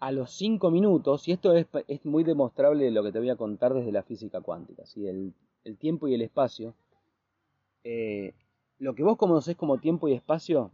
[0.00, 3.30] a los 5 minutos, y esto es, es muy demostrable de lo que te voy
[3.30, 5.06] a contar desde la física cuántica, ¿sí?
[5.06, 5.32] el,
[5.64, 6.74] el tiempo y el espacio,
[7.84, 8.34] eh,
[8.82, 10.72] lo que vos conocés como tiempo y espacio,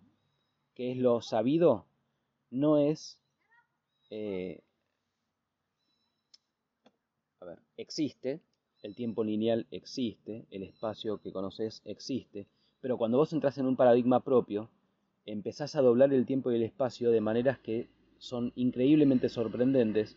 [0.75, 1.85] que es lo sabido,
[2.51, 3.21] no es...
[4.09, 4.63] eh,
[7.41, 8.41] a ver, existe,
[8.83, 12.47] el tiempo lineal existe, el espacio que conoces existe,
[12.81, 14.71] pero cuando vos entras en un paradigma propio,
[15.27, 20.17] empezás a doblar el tiempo y el espacio de maneras que son increíblemente sorprendentes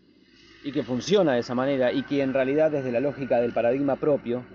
[0.64, 3.98] y que funciona de esa manera y que en realidad desde la lógica del paradigma
[3.98, 4.46] propio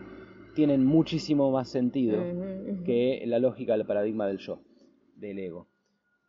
[0.56, 2.18] tienen muchísimo más sentido
[2.86, 4.58] que la lógica del paradigma del yo,
[5.14, 5.68] del ego.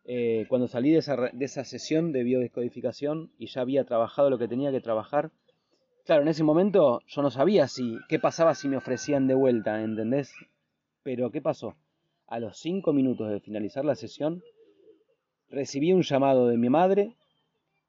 [0.04, 4.38] Eh, cuando salí de esa, de esa sesión de biodescodificación y ya había trabajado lo
[4.38, 5.30] que tenía que trabajar,
[6.04, 9.82] claro, en ese momento yo no sabía si qué pasaba si me ofrecían de vuelta,
[9.82, 10.34] ¿entendés?
[11.02, 11.76] Pero ¿qué pasó?
[12.26, 14.42] A los cinco minutos de finalizar la sesión,
[15.48, 17.16] recibí un llamado de mi madre,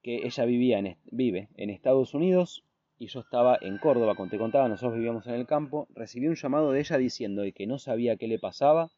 [0.01, 2.63] que ella vivía en, vive en Estados Unidos
[2.99, 6.35] y yo estaba en Córdoba, como te contaba, nosotros vivíamos en el campo, recibí un
[6.35, 8.91] llamado de ella diciendo que no sabía qué le pasaba,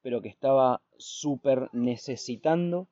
[0.00, 2.88] pero que estaba súper necesitando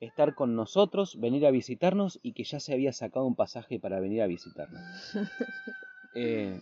[0.00, 4.00] estar con nosotros, venir a visitarnos y que ya se había sacado un pasaje para
[4.00, 4.82] venir a visitarnos.
[6.12, 6.60] Eh,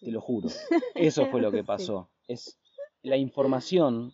[0.00, 0.50] te lo juro.
[0.94, 2.10] Eso fue lo que pasó.
[2.28, 2.58] Es
[3.00, 4.12] la información,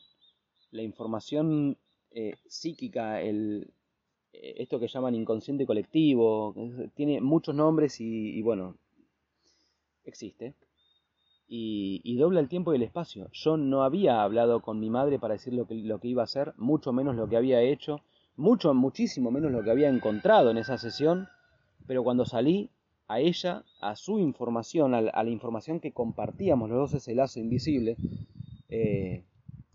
[0.71, 1.77] la información
[2.13, 3.73] eh, psíquica, el,
[4.33, 6.55] esto que llaman inconsciente colectivo,
[6.95, 8.77] tiene muchos nombres y, bueno,
[10.05, 10.55] existe.
[11.49, 13.29] Y, dobla el tiempo y el espacio.
[13.33, 16.25] Yo no había hablado con mi madre para decir lo que, lo que iba a
[16.25, 18.01] hacer, mucho menos lo que había hecho,
[18.37, 21.29] mucho, muchísimo menos lo que había encontrado en esa sesión,
[21.87, 22.71] pero cuando salí
[23.07, 27.15] a ella, a su información, a la, a la información que compartíamos los dos, ese
[27.15, 27.97] lazo invisible,
[28.69, 29.25] eh,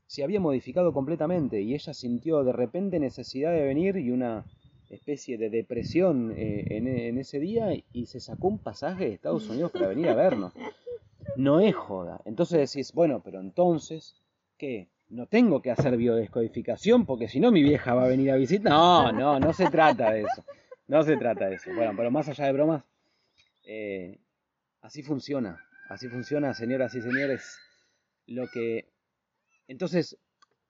[0.08, 4.46] se había modificado completamente y ella sintió de repente necesidad de venir y una
[4.90, 9.50] especie de depresión eh, en, en ese día y se sacó un pasaje de Estados
[9.50, 10.54] Unidos para venir a vernos.
[11.36, 12.22] No es joda.
[12.26, 14.16] Entonces decís, bueno, pero entonces,
[14.58, 14.88] ¿qué?
[15.14, 18.72] no tengo que hacer biodescodificación porque si no mi vieja va a venir a visitar.
[18.72, 20.44] No, no, no se trata de eso.
[20.88, 21.72] No se trata de eso.
[21.74, 22.84] Bueno, pero más allá de bromas,
[23.64, 24.20] eh,
[24.82, 25.64] así funciona.
[25.90, 27.60] Así funciona, señoras y señores.
[28.26, 28.93] Lo que.
[29.68, 30.18] Entonces,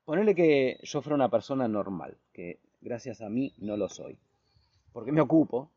[0.05, 4.17] ponerle que yo fuera una persona normal, que gracias a mí no lo soy.
[4.91, 5.71] Porque me ocupo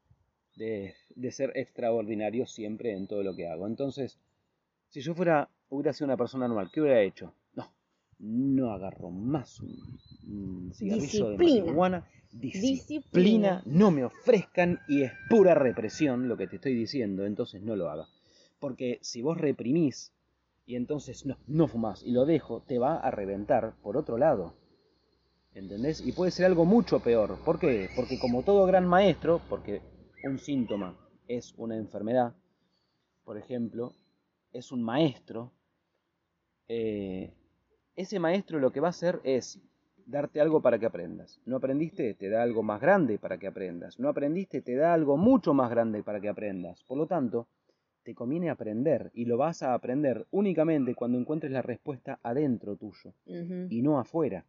[0.56, 3.66] de, de ser extraordinario siempre en todo lo que hago.
[3.66, 4.18] Entonces,
[4.88, 7.32] si yo fuera, hubiera sido una persona normal, ¿qué hubiera hecho?
[7.54, 7.70] No,
[8.18, 11.64] no agarro más un, cigarrillo de Disciplina.
[11.64, 12.06] marihuana.
[12.32, 13.62] Disciplina, Disciplina.
[13.64, 17.88] no me ofrezcan y es pura represión lo que te estoy diciendo, entonces no lo
[17.88, 18.08] hagas.
[18.58, 20.12] Porque si vos reprimís
[20.66, 24.54] y entonces no, no fumás y lo dejo, te va a reventar por otro lado.
[25.54, 26.06] ¿Entendés?
[26.06, 27.38] Y puede ser algo mucho peor.
[27.44, 27.88] ¿Por qué?
[27.96, 29.80] Porque como todo gran maestro, porque
[30.24, 30.98] un síntoma
[31.28, 32.34] es una enfermedad,
[33.24, 33.94] por ejemplo,
[34.52, 35.52] es un maestro,
[36.68, 37.32] eh,
[37.94, 39.60] ese maestro lo que va a hacer es
[40.04, 41.40] darte algo para que aprendas.
[41.46, 43.98] No aprendiste, te da algo más grande para que aprendas.
[43.98, 46.82] No aprendiste, te da algo mucho más grande para que aprendas.
[46.84, 47.48] Por lo tanto,
[48.06, 53.12] te conviene aprender y lo vas a aprender únicamente cuando encuentres la respuesta adentro tuyo
[53.68, 54.44] y no afuera.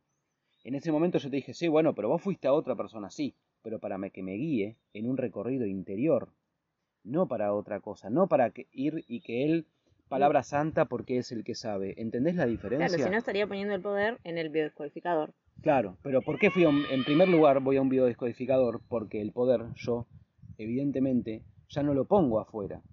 [0.63, 3.33] En ese momento yo te dije, sí, bueno, pero vos fuiste a otra persona, sí,
[3.63, 6.29] pero para que me guíe en un recorrido interior,
[7.03, 9.65] no para otra cosa, no para que ir y que él,
[10.07, 11.95] palabra santa porque es el que sabe.
[11.97, 12.87] ¿Entendés la diferencia?
[12.89, 15.33] Claro, si no estaría poniendo el poder en el biodescodificador.
[15.63, 18.81] Claro, pero ¿por qué fui a un- en primer lugar voy a un biodescodificador?
[18.87, 20.05] Porque el poder yo,
[20.59, 22.83] evidentemente, ya no lo pongo afuera.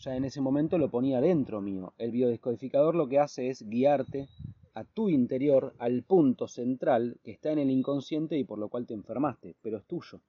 [0.00, 1.92] Ya en ese momento lo ponía dentro mío.
[1.98, 4.28] El biodescodificador lo que hace es guiarte
[4.72, 8.86] a tu interior, al punto central que está en el inconsciente y por lo cual
[8.86, 10.20] te enfermaste, pero es tuyo.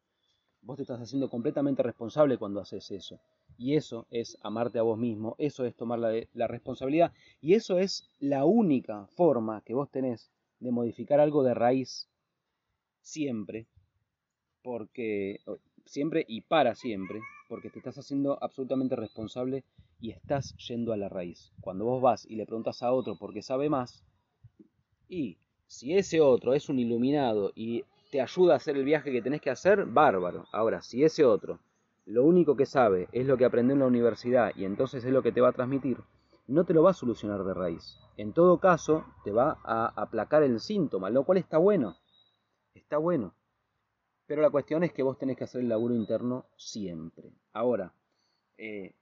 [0.62, 3.20] Vos te estás haciendo completamente responsable cuando haces eso.
[3.58, 8.10] Y eso es amarte a vos mismo, eso es tomar la, responsabilidad y eso es
[8.20, 12.10] la única forma que vos tenés de modificar algo de raíz
[13.02, 13.68] siempre,
[14.64, 15.40] porque
[15.86, 19.66] siempre y para siempre, porque te estás haciendo absolutamente responsable
[20.00, 21.52] y estás yendo a la raíz.
[21.60, 24.06] Cuando vos vas y le preguntas a otro porque sabe más,
[25.10, 25.38] y
[25.68, 29.42] si ese otro es un iluminado y te ayuda a hacer el viaje que tenés
[29.42, 30.46] que hacer, bárbaro.
[30.54, 31.60] Ahora, si ese otro
[32.06, 35.22] lo único que sabe es lo que aprendió en la universidad y entonces es lo
[35.22, 35.98] que te va a transmitir,
[36.48, 37.98] no te lo va a solucionar de raíz.
[38.16, 41.98] En todo caso, te va a aplacar el síntoma, lo cual está bueno.
[42.74, 43.34] Está bueno.
[44.32, 47.34] Pero la cuestión es que vos tenés que hacer el laburo interno siempre.
[47.52, 47.92] Ahora,
[48.58, 48.94] eh,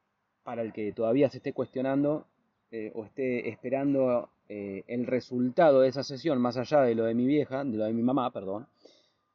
[0.42, 2.26] para el que todavía se esté cuestionando
[2.72, 7.14] eh, o esté esperando eh, el resultado de esa sesión, más allá de lo de
[7.14, 8.70] mi vieja, de lo de mi mamá, perdón,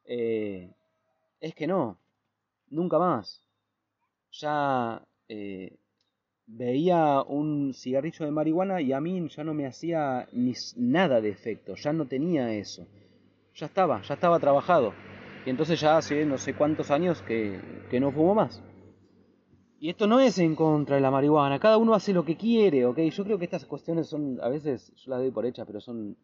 [0.03, 1.97] es que no,
[2.71, 3.47] nunca más.
[4.33, 5.01] Ya
[6.45, 11.29] veía un cigarrillo de marihuana y a mí ya no me hacía ni nada de
[11.29, 12.85] efecto, ya no tenía eso.
[13.53, 14.93] Ya estaba, ya estaba trabajado.
[15.45, 18.61] Y entonces ya hace no sé cuántos años que, que no fumo más.
[19.79, 22.85] Y esto no es en contra de la marihuana, cada uno hace lo que quiere,
[22.85, 22.97] ¿ok?
[23.11, 26.17] Yo creo que estas cuestiones son, a veces yo las doy por hechas, pero son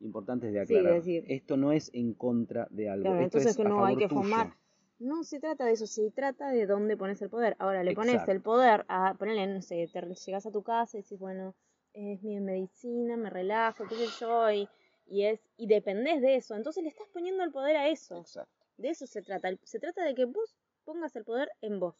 [0.00, 0.94] importantes de Sí, aclarar.
[0.98, 1.24] decir.
[1.28, 3.04] Esto no es en contra de algo.
[3.04, 4.22] Claro, esto entonces es que a no hay que tuyo.
[4.22, 4.52] fumar.
[4.98, 7.54] No se trata de eso, se trata de dónde pones el poder.
[7.58, 11.02] Ahora, le pones el poder a ponerle, no sé, te llegas a tu casa y
[11.02, 11.54] dices, bueno,
[11.92, 14.68] es mi medicina, me relajo, qué sé yo, y,
[15.06, 16.54] y es, y dependés de eso.
[16.54, 18.20] Entonces le estás poniendo el poder a eso.
[18.20, 18.50] Exacto.
[18.76, 19.50] De eso se trata.
[19.62, 21.96] Se trata de que vos pongas el poder en vos.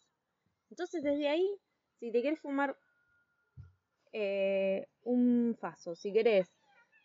[0.70, 1.48] Entonces, desde ahí,
[1.98, 2.76] si te quieres fumar
[4.12, 6.48] eh, un faso, si querés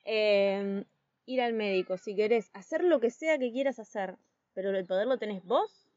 [0.05, 0.83] eh,
[1.25, 4.17] ir al médico, si querés hacer lo que sea que quieras hacer,
[4.53, 5.87] pero el poder lo tenés vos,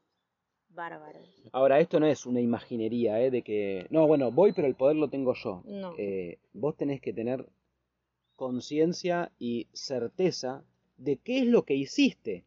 [0.69, 1.19] bárbaro.
[1.51, 3.31] Ahora, esto no es una imaginería, ¿eh?
[3.31, 5.63] De que, no, bueno, voy, pero el poder lo tengo yo.
[5.65, 5.93] No.
[5.97, 7.47] Eh, vos tenés que tener
[8.35, 10.63] conciencia y certeza
[10.97, 12.45] de qué es lo que hiciste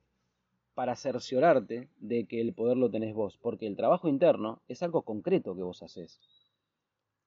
[0.79, 3.37] para cerciorarte de que el poder lo tenés vos.
[3.37, 6.21] Porque el trabajo interno es algo concreto que vos haces.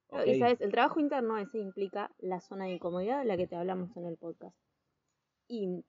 [0.07, 0.25] ¿Ok?
[0.25, 3.57] Y sabes, el trabajo interno ese implica la zona de incomodidad de la que te
[3.57, 4.55] hablamos en el podcast.
[5.49, 5.83] Y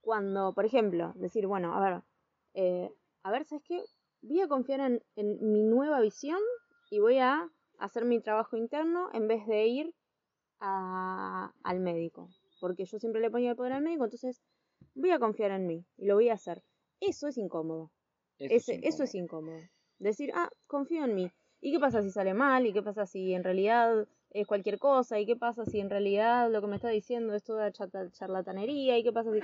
[0.00, 2.02] cuando, por ejemplo, decir, bueno, a ver,
[2.54, 2.90] eh,
[3.22, 3.82] a ver, ¿sabes qué?
[4.22, 6.40] Voy a confiar en, en mi nueva visión
[6.90, 9.94] y voy a hacer mi trabajo interno en vez de ir
[10.58, 12.30] a- al médico.
[12.60, 14.40] Porque yo siempre le ponía el poder al médico, entonces
[14.94, 16.62] voy a confiar en mí y lo voy a hacer.
[17.00, 17.90] Eso es incómodo.
[18.38, 18.88] Eso Ese- incómodo.
[18.88, 19.58] eso es incómodo.
[19.98, 21.30] Decir, ah, confío en mí.
[21.60, 22.66] ¿Y qué pasa si sale mal?
[22.66, 25.20] ¿Y qué pasa si en realidad es cualquier cosa?
[25.20, 28.98] ¿Y qué pasa si en realidad lo que me está diciendo es toda charlatanería?
[28.98, 29.40] ¿Y qué pasa si...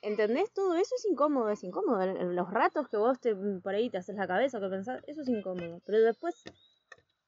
[0.00, 0.50] ¿Entendés?
[0.52, 2.04] Todo eso es incómodo, es incómodo.
[2.06, 5.28] Los ratos que vos te, por ahí te haces la cabeza, que pensás, eso es
[5.28, 5.80] incómodo.
[5.84, 6.42] Pero después,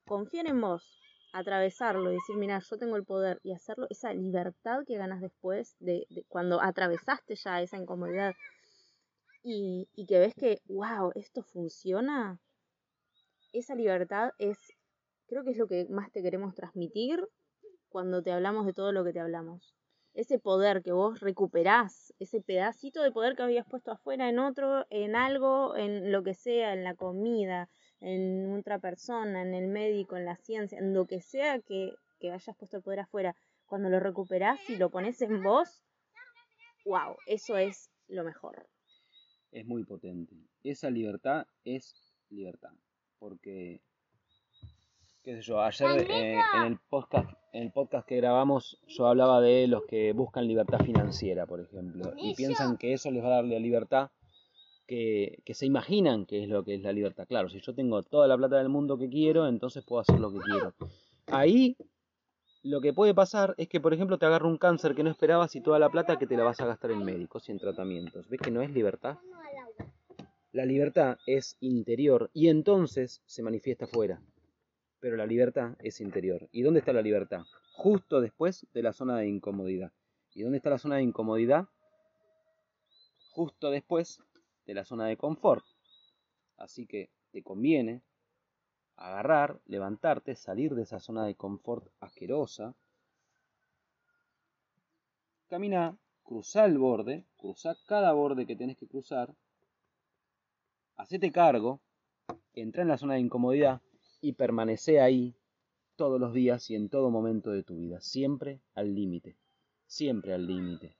[0.06, 1.00] confiar en vos,
[1.34, 5.74] atravesarlo y decir, mira, yo tengo el poder y hacerlo, esa libertad que ganas después
[5.80, 8.34] de, cuando atravesaste ya esa incomodidad
[9.42, 12.38] y, y que ves que, wow, esto funciona,
[13.52, 14.58] esa libertad es,
[15.26, 17.26] creo que es lo que más te queremos transmitir
[17.88, 19.74] cuando te hablamos de todo lo que te hablamos.
[20.14, 24.86] Ese poder que vos recuperás, ese pedacito de poder que habías puesto afuera en otro,
[24.88, 27.68] en algo, en lo que sea, en la comida,
[28.00, 32.32] en otra persona, en el médico, en la ciencia, en lo que sea que, que
[32.32, 35.82] hayas puesto el poder afuera, cuando lo recuperás y lo pones en vos,
[36.84, 38.66] wow, eso es lo mejor.
[39.50, 40.34] Es muy potente.
[40.62, 41.94] Esa libertad es
[42.30, 42.72] libertad.
[43.18, 43.80] Porque,
[45.22, 49.40] qué sé yo, ayer eh, en, el podcast, en el podcast que grabamos yo hablaba
[49.40, 53.36] de los que buscan libertad financiera, por ejemplo, y piensan que eso les va a
[53.36, 54.10] dar la libertad
[54.86, 57.26] que, se imaginan que es lo que es la libertad.
[57.26, 60.32] Claro, si yo tengo toda la plata del mundo que quiero, entonces puedo hacer lo
[60.32, 60.74] que quiero.
[61.26, 61.76] Ahí
[62.62, 65.54] lo que puede pasar es que, por ejemplo, te agarra un cáncer que no esperabas
[65.56, 68.28] y toda la plata que te la vas a gastar en médicos y en tratamientos.
[68.28, 69.18] ¿Ves que no es libertad?
[70.52, 74.22] La libertad es interior y entonces se manifiesta fuera.
[75.00, 76.48] Pero la libertad es interior.
[76.52, 77.42] ¿Y dónde está la libertad?
[77.72, 79.92] Justo después de la zona de incomodidad.
[80.32, 81.66] ¿Y dónde está la zona de incomodidad?
[83.32, 84.22] Justo después
[84.66, 85.64] de la zona de confort.
[86.56, 88.02] Así que te conviene
[88.96, 92.74] agarrar, levantarte, salir de esa zona de confort asquerosa.
[95.48, 99.34] Camina, cruza el borde, cruza cada borde que tenés que cruzar.
[100.96, 101.80] Hacete cargo,
[102.54, 103.82] entra en la zona de incomodidad
[104.20, 105.34] y permanece ahí
[105.96, 109.36] todos los días y en todo momento de tu vida, siempre al límite,
[109.86, 110.96] siempre al límite.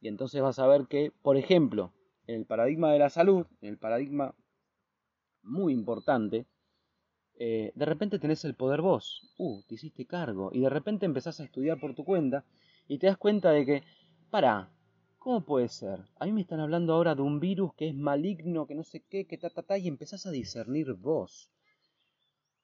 [0.00, 1.92] Y entonces vas a ver que, por ejemplo,
[2.26, 4.34] en el paradigma de la salud, en el paradigma
[5.42, 6.46] muy importante,
[7.38, 11.38] eh, de repente tenés el poder vos, uh, te hiciste cargo, y de repente empezás
[11.40, 12.44] a estudiar por tu cuenta
[12.88, 13.82] y te das cuenta de que,
[14.30, 14.70] para,
[15.18, 16.00] ¿cómo puede ser?
[16.18, 19.04] A mí me están hablando ahora de un virus que es maligno, que no sé
[19.08, 21.50] qué, que ta, ta, ta, y empezás a discernir vos.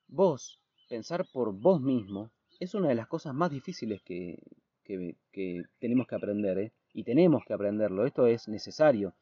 [0.08, 4.38] Vos, pensar por vos mismo, es una de las cosas más difíciles que,
[4.84, 6.72] que, tenemos que aprender, ¿eh?
[6.94, 9.14] Y tenemos que aprenderlo, esto es necesario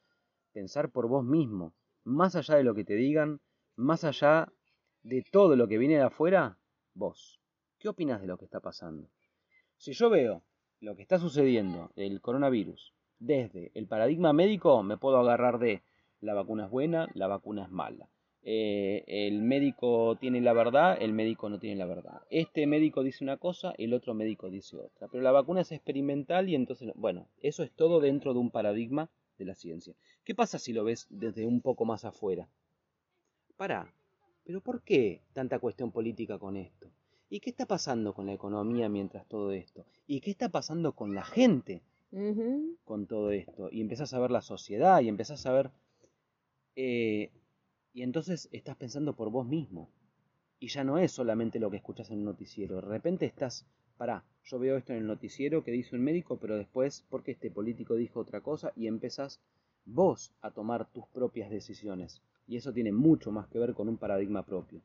[0.53, 3.41] pensar por vos mismo, más allá de lo que te digan,
[3.77, 4.53] más allá
[5.03, 6.59] de todo lo que viene de afuera,
[6.95, 7.41] vos.
[7.79, 9.09] ¿Qué opinas de lo que está pasando?
[9.77, 10.43] Si yo veo
[10.81, 15.83] lo que está sucediendo, el coronavirus, desde el paradigma médico, me puedo agarrar de
[16.21, 18.09] la vacuna es buena, la vacuna es mala.
[18.43, 22.23] Eh, el médico tiene la verdad, el médico no tiene la verdad.
[22.31, 25.09] Este médico dice una cosa, el otro médico dice otra.
[25.09, 29.11] Pero la vacuna es experimental y entonces, bueno, eso es todo dentro de un paradigma
[29.41, 29.95] de la ciencia.
[30.23, 32.49] ¿Qué pasa si lo ves desde un poco más afuera?
[33.57, 33.93] Para,
[34.45, 36.89] pero ¿por qué tanta cuestión política con esto?
[37.29, 39.87] ¿Y qué está pasando con la economía mientras todo esto?
[40.07, 41.83] ¿Y qué está pasando con la gente
[42.85, 43.69] con todo esto?
[43.71, 45.71] Y empezás a ver la sociedad y empezás a ver...
[46.77, 47.31] Eh,
[47.93, 49.91] y entonces estás pensando por vos mismo.
[50.59, 52.77] Y ya no es solamente lo que escuchas en un noticiero.
[52.77, 53.67] De repente estás,
[54.01, 57.51] pará, yo veo esto en el noticiero que dice un médico, pero después, porque este
[57.51, 59.43] político dijo otra cosa, y empezás
[59.85, 62.23] vos a tomar tus propias decisiones.
[62.47, 64.81] Y eso tiene mucho más que ver con un paradigma propio.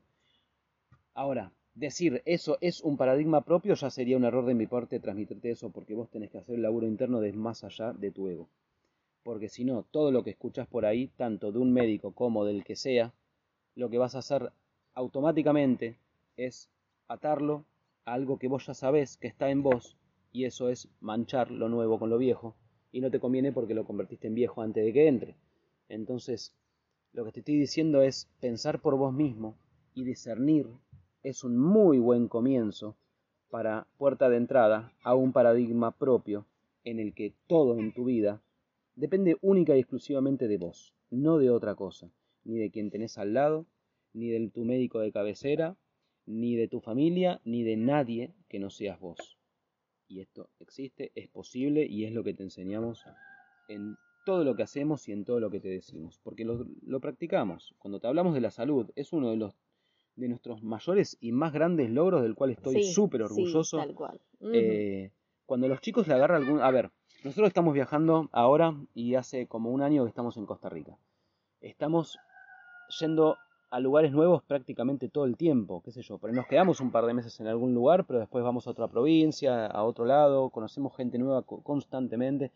[1.14, 5.50] Ahora, decir eso es un paradigma propio ya sería un error de mi parte transmitirte
[5.50, 8.50] eso porque vos tenés que hacer el laburo interno de más allá de tu ego.
[9.24, 12.66] Porque si no, todo lo que escuchas por ahí, tanto de un médico como del
[12.66, 13.14] que sea,
[13.76, 14.52] lo que vas a hacer
[14.94, 15.96] automáticamente
[16.36, 16.70] es
[17.08, 17.64] atarlo
[18.06, 19.98] algo que vos ya sabés que está en vos
[20.32, 22.56] y eso es manchar lo nuevo con lo viejo
[22.92, 25.36] y no te conviene porque lo convertiste en viejo antes de que entre.
[25.90, 26.56] Entonces,
[27.14, 29.58] lo que te estoy diciendo es pensar por vos mismo
[29.94, 30.68] y discernir
[31.24, 32.96] es un muy buen comienzo
[33.50, 36.46] para puerta de entrada a un paradigma propio
[36.84, 38.42] en el que todo en tu vida
[38.96, 42.12] depende única y exclusivamente de vos, no de otra cosa,
[42.44, 43.66] ni de quien tenés al lado,
[44.14, 45.76] ni de tu médico de cabecera,
[46.26, 49.38] ni de tu familia, ni de nadie que no seas vos.
[50.08, 53.06] Y esto existe, es posible y es lo que te enseñamos
[53.68, 57.76] en todo lo que hacemos y en todo lo que te decimos, porque lo, practicamos.
[57.78, 59.56] Cuando te hablamos de la salud, es uno de los
[60.16, 63.78] de nuestros mayores y más grandes logros del cual estoy súper orgulloso.
[63.78, 64.22] tal cual.
[64.54, 65.12] Eh,
[65.46, 66.62] cuando los chicos le agarran algún...
[66.62, 66.92] A ver,
[67.26, 70.98] nosotros estamos viajando ahora y hace como un año que estamos en Costa Rica.
[71.60, 72.18] Estamos
[73.00, 73.38] yendo
[73.76, 77.06] a lugares nuevos prácticamente todo el tiempo, qué sé yo, pero nos quedamos un par
[77.06, 80.96] de meses en algún lugar, pero después vamos a otra provincia, a otro lado, conocemos
[80.96, 82.54] gente nueva constantemente,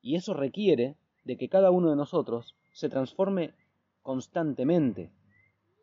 [0.00, 3.52] y eso requiere de que cada uno de nosotros se transforme
[4.00, 5.12] constantemente,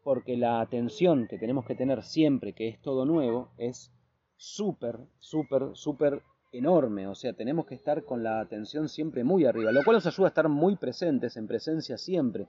[0.03, 3.91] porque la atención que tenemos que tener siempre que es todo nuevo es
[4.37, 7.05] súper, súper, súper enorme.
[7.05, 10.29] O sea, tenemos que estar con la atención siempre muy arriba, lo cual nos ayuda
[10.29, 12.47] a estar muy presentes, en presencia siempre.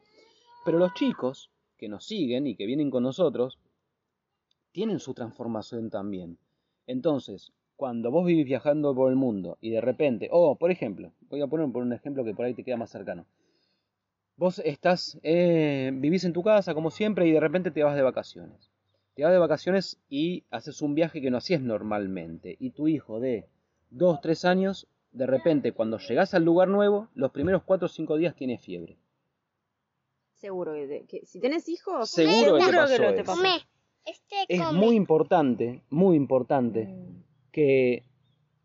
[0.65, 3.59] Pero los chicos que nos siguen y que vienen con nosotros,
[4.73, 6.39] tienen su transformación también.
[6.87, 11.41] Entonces, cuando vos vivís viajando por el mundo y de repente, o por ejemplo, voy
[11.41, 13.25] a poner por un ejemplo que por ahí te queda más cercano.
[14.37, 18.03] Vos estás, eh, vivís en tu casa como siempre y de repente te vas de
[18.03, 18.71] vacaciones.
[19.15, 22.57] Te vas de vacaciones y haces un viaje que no hacías normalmente.
[22.61, 23.47] Y tu hijo de
[23.91, 28.17] 2, 3 años, de repente cuando llegás al lugar nuevo, los primeros 4 o 5
[28.17, 28.97] días tiene fiebre.
[30.39, 30.73] Seguro
[31.09, 33.43] que, si tenés hijos, seguro, que, no te pasó.
[34.05, 37.25] Este es muy importante, muy importante mm.
[37.51, 38.05] que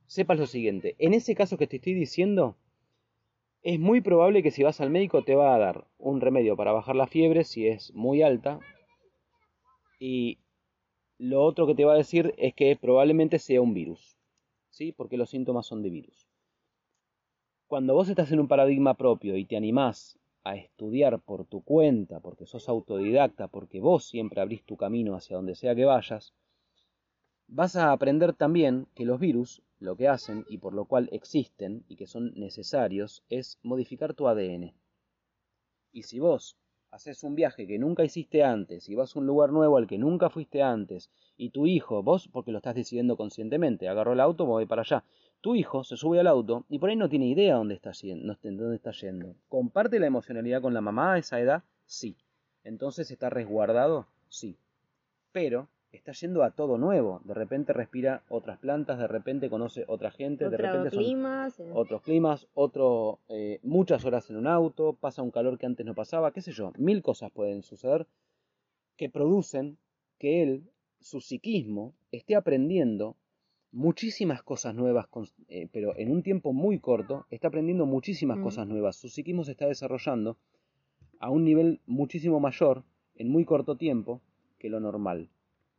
[0.05, 0.95] sepas lo siguiente.
[0.99, 2.55] En ese caso que te estoy diciendo,
[3.63, 6.73] es muy probable que si vas al médico te va a dar un remedio para
[6.73, 8.59] bajar la fiebre si es muy alta.
[9.99, 10.37] Y
[11.17, 14.15] lo otro que te va a decir es que probablemente sea un virus.
[14.69, 14.91] ¿Sí?
[14.91, 16.27] Porque los síntomas son de virus.
[17.65, 22.19] Cuando vos estás en un paradigma propio y te animás a estudiar por tu cuenta,
[22.19, 26.33] porque sos autodidacta, porque vos siempre abrís tu camino hacia donde sea que vayas,
[27.47, 31.83] vas a aprender también que los virus lo que hacen y por lo cual existen
[31.87, 34.73] y que son necesarios es modificar tu ADN.
[35.91, 36.57] Y si vos
[36.91, 39.97] haces un viaje que nunca hiciste antes y vas a un lugar nuevo al que
[39.97, 44.45] nunca fuiste antes y tu hijo, vos porque lo estás decidiendo conscientemente, agarró el auto,
[44.45, 45.03] voy para allá,
[45.43, 48.75] tu hijo se sube al auto y por ahí no tiene idea dónde está, dónde
[48.77, 49.35] está yendo.
[49.49, 51.63] ¿Comparte la emocionalidad con la mamá a esa edad?
[51.85, 52.15] Sí.
[52.63, 54.07] Entonces está resguardado?
[54.29, 54.55] Sí.
[55.33, 57.19] Pero está yendo a todo nuevo.
[57.25, 62.47] De repente respira otras plantas, de repente conoce otra gente, de repente climas, otros climas,
[62.53, 66.39] otro, eh, muchas horas en un auto, pasa un calor que antes no pasaba, qué
[66.39, 68.07] sé yo, mil cosas pueden suceder
[68.95, 69.77] que producen
[70.19, 70.63] que él,
[71.01, 73.17] su psiquismo, esté aprendiendo
[73.73, 75.07] muchísimas cosas nuevas,
[75.49, 78.43] eh, pero en un tiempo muy corto, está aprendiendo muchísimas mm.
[78.43, 78.95] cosas nuevas.
[78.95, 80.37] Su psiquismo se está desarrollando
[81.19, 82.83] a un nivel muchísimo mayor
[83.15, 84.21] en muy corto tiempo
[84.59, 85.29] que lo normal.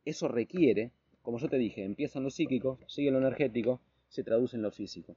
[0.03, 0.91] Eso requiere,
[1.21, 3.79] como yo te dije, empieza en lo psíquico, sigue lo energético,
[4.09, 5.15] se traduce en lo físico.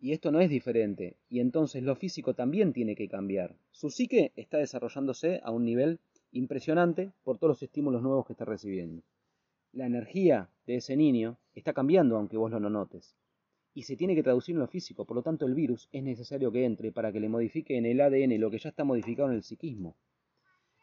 [0.00, 3.56] Y esto no es diferente, y entonces lo físico también tiene que cambiar.
[3.70, 6.00] Su psique está desarrollándose a un nivel
[6.32, 9.02] impresionante por todos los estímulos nuevos que está recibiendo.
[9.72, 13.14] La energía de ese niño está cambiando aunque vos lo no notes.
[13.74, 16.50] Y se tiene que traducir en lo físico, por lo tanto el virus es necesario
[16.50, 19.36] que entre para que le modifique en el ADN lo que ya está modificado en
[19.36, 19.96] el psiquismo.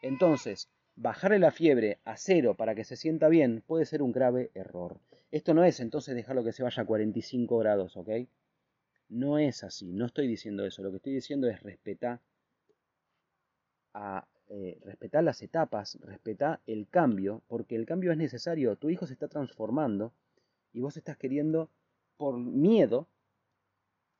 [0.02, 4.50] Entonces, bajarle la fiebre a cero para que se sienta bien puede ser un grave
[4.54, 4.98] error.
[5.30, 8.08] Esto no es entonces dejarlo que se vaya a 45 grados, ¿ok?
[9.08, 10.82] No es así, no estoy diciendo eso.
[10.82, 12.20] Lo que estoy diciendo es respetar,
[13.92, 18.76] a, eh, respetar las etapas, respetar el cambio, porque el cambio es necesario.
[18.76, 20.12] Tu hijo se está transformando
[20.76, 21.70] y vos estás queriendo,
[22.18, 23.08] por miedo,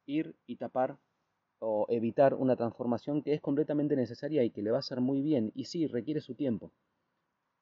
[0.06, 0.96] ir y tapar
[1.58, 5.20] o evitar una transformación que es completamente necesaria y que le va a hacer muy
[5.20, 5.52] bien.
[5.54, 6.72] Y sí, requiere su tiempo.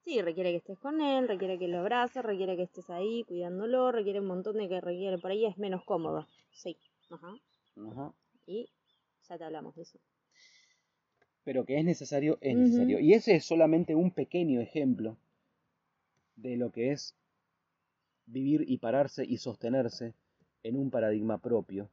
[0.05, 3.90] Sí, requiere que estés con él, requiere que lo abraces, requiere que estés ahí cuidándolo,
[3.90, 5.18] requiere un montón de que requiere.
[5.18, 6.28] Por ahí es menos cómodo.
[6.53, 6.76] Sí.
[7.11, 7.34] Ajá.
[7.76, 8.14] Ajá.
[8.47, 8.70] Y
[9.28, 9.99] ya te hablamos de eso.
[11.42, 13.01] Pero que es necesario, es necesario.
[13.01, 15.16] Y ese es solamente un pequeño ejemplo
[16.36, 17.16] de lo que es
[18.27, 20.14] vivir y pararse y sostenerse
[20.62, 21.91] en un paradigma propio,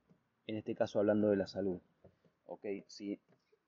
[0.47, 1.79] en este caso hablando de la salud.
[2.45, 2.65] ¿ok?
[2.87, 3.19] Si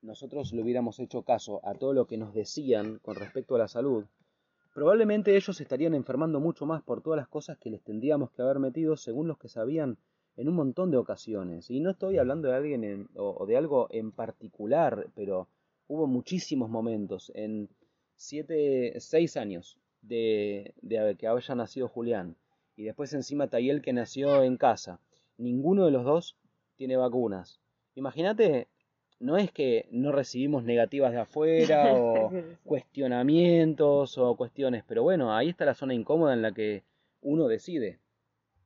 [0.02, 3.68] nosotros le hubiéramos hecho caso a todo lo que nos decían con respecto a la
[3.68, 4.04] salud,
[4.74, 8.58] probablemente ellos estarían enfermando mucho más por todas las cosas que les tendríamos que haber
[8.58, 9.98] metido según los que sabían
[10.36, 11.70] en un montón de ocasiones.
[11.70, 15.48] Y no estoy hablando de alguien o, de algo en particular, pero
[15.86, 17.68] hubo muchísimos momentos en
[18.16, 22.36] siete, seis años de, de que haya nacido Julián
[22.76, 25.00] y después encima Tayel que nació en casa.
[25.38, 26.36] Ninguno de los dos
[26.76, 27.60] tiene vacunas.
[27.94, 28.68] Imagínate
[29.20, 32.30] no es que no recibimos negativas de afuera o
[32.64, 36.84] cuestionamientos o cuestiones, pero bueno, ahí está la zona incómoda en la que
[37.22, 37.98] uno decide.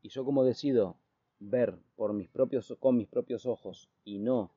[0.02, 0.96] Y yo como decido
[1.38, 4.52] ver por mis propios, con mis propios ojos y no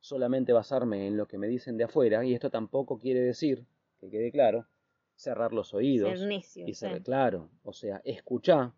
[0.00, 3.64] solamente basarme en lo que me dicen de afuera, y esto tampoco quiere decir,
[4.00, 4.66] que quede claro,
[5.14, 6.20] cerrar los oídos
[6.56, 8.74] y ser claro, o sea, escuchá,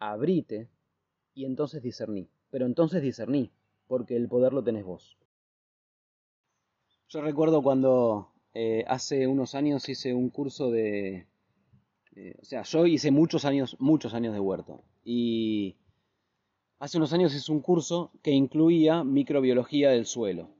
[0.00, 0.68] abrite
[1.34, 2.28] y entonces discerní.
[2.50, 3.52] Pero entonces discerní,
[3.86, 5.16] porque el poder lo tenés vos.
[7.08, 11.26] Yo recuerdo cuando eh, hace unos años hice un curso de...
[12.40, 14.82] o sea, yo hice muchos años, muchos años de huerto.
[15.04, 15.76] Y
[16.78, 20.50] hace unos años hice un curso que incluía microbiología del suelo.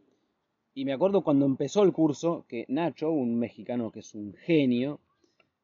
[0.75, 5.01] Y me acuerdo cuando empezó el curso que Nacho, un mexicano que es un genio,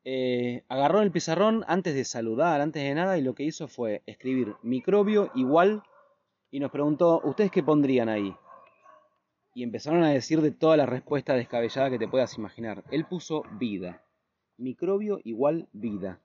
[0.09, 4.05] eh, agarró el pizarrón antes de saludar, antes de nada, y lo que hizo fue
[4.07, 5.83] escribir microbio igual
[6.53, 8.33] y nos preguntó, ¿ustedes qué pondrían ahí?
[9.53, 12.85] Y empezaron a decir de todas las respuestas descabelladas que te puedas imaginar.
[12.93, 14.05] Él puso vida.
[14.59, 16.21] Microbio igual vida.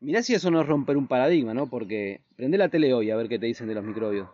[0.00, 1.68] Mirá si eso no es romper un paradigma, ¿no?
[1.68, 4.30] Porque prende la tele hoy a ver qué te dicen de los microbios.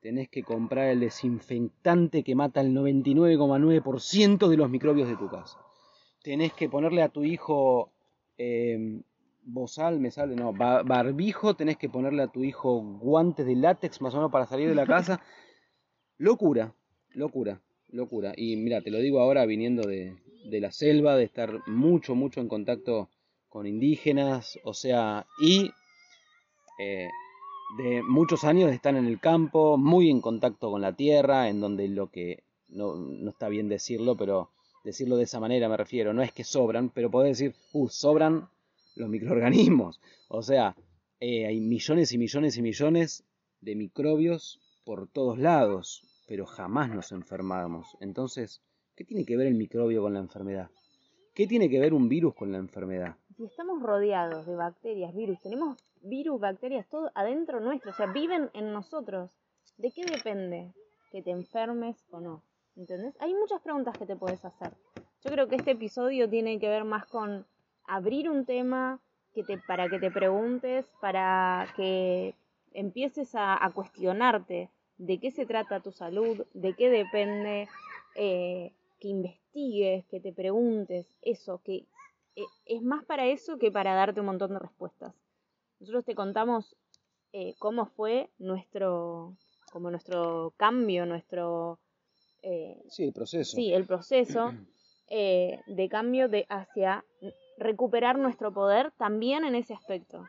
[0.00, 5.58] Tenés que comprar el desinfectante que mata el 99,9% de los microbios de tu casa.
[6.24, 7.92] Tenés que ponerle a tu hijo
[8.38, 9.02] eh,
[9.42, 14.14] bozal, me sale, no, barbijo, tenés que ponerle a tu hijo guantes de látex más
[14.14, 15.20] o menos para salir de la casa.
[16.16, 16.74] locura,
[17.10, 17.60] locura,
[17.90, 18.32] locura.
[18.38, 20.16] Y mira, te lo digo ahora viniendo de,
[20.46, 23.10] de la selva, de estar mucho, mucho en contacto
[23.50, 25.70] con indígenas, o sea, y
[26.78, 27.08] eh,
[27.76, 31.60] de muchos años de estar en el campo, muy en contacto con la tierra, en
[31.60, 34.50] donde lo que, no, no está bien decirlo, pero
[34.84, 38.48] decirlo de esa manera me refiero, no es que sobran, pero podés decir, uh, sobran
[38.94, 40.76] los microorganismos, o sea,
[41.18, 43.24] eh, hay millones y millones y millones
[43.60, 47.96] de microbios por todos lados, pero jamás nos enfermamos.
[48.00, 48.60] Entonces,
[48.94, 50.70] ¿qué tiene que ver el microbio con la enfermedad?
[51.34, 53.16] ¿Qué tiene que ver un virus con la enfermedad?
[53.36, 58.50] si estamos rodeados de bacterias, virus, tenemos virus, bacterias, todo adentro nuestro, o sea, viven
[58.54, 59.30] en nosotros,
[59.76, 60.72] ¿de qué depende
[61.10, 62.42] que te enfermes o no?
[62.76, 63.14] ¿Entendés?
[63.20, 64.72] Hay muchas preguntas que te puedes hacer.
[65.22, 67.46] Yo creo que este episodio tiene que ver más con
[67.86, 69.00] abrir un tema
[69.66, 72.34] para que te preguntes, para que
[72.72, 77.68] empieces a, cuestionarte de qué se trata tu salud, de qué depende,
[78.14, 81.86] eh, que investigues, que te preguntes, eso, que,
[82.36, 85.14] eh, es más para eso que para darte un montón de respuestas.
[85.80, 86.76] Nosotros te contamos
[87.32, 89.36] eh, cómo fue nuestro,
[89.72, 91.78] como nuestro cambio, nuestro...
[92.44, 93.56] Eh, sí, el proceso.
[93.56, 94.52] Sí, el proceso
[95.10, 97.04] de cambio de hacia
[97.58, 100.24] recuperar nuestro poder también en ese aspecto.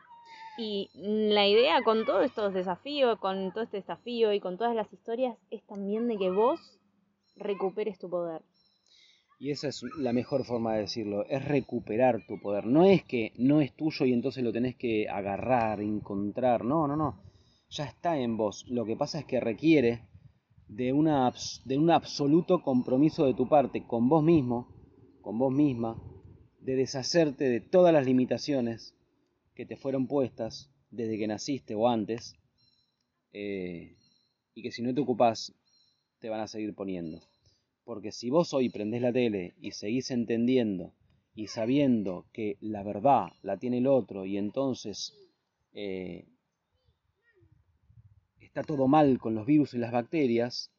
[0.58, 4.90] Y la idea con todos estos desafíos, con todo este desafío y con todas las
[4.90, 6.78] historias es también de que vos
[7.36, 8.40] recuperes tu poder.
[9.38, 12.64] Y esa es la mejor forma de decirlo, es recuperar tu poder.
[12.64, 16.64] No es que no es tuyo y entonces lo tenés que agarrar, encontrar.
[16.64, 17.22] No, no, no.
[17.68, 18.64] Ya está en vos.
[18.68, 20.00] Lo que pasa es que requiere
[20.68, 21.32] de, una,
[21.64, 24.68] de un absoluto compromiso de tu parte con vos mismo,
[25.22, 26.00] con vos misma,
[26.60, 28.94] de deshacerte de todas las limitaciones
[29.54, 32.34] que te fueron puestas desde que naciste o antes,
[33.32, 33.96] eh,
[34.54, 35.54] y que si no te ocupás,
[36.18, 37.22] te van a seguir poniendo.
[37.84, 40.92] Porque si vos hoy prendés la tele y seguís entendiendo
[41.34, 45.14] y sabiendo que la verdad la tiene el otro y entonces
[45.72, 46.26] eh,
[48.56, 50.70] está todo mal con los virus y las bacterias,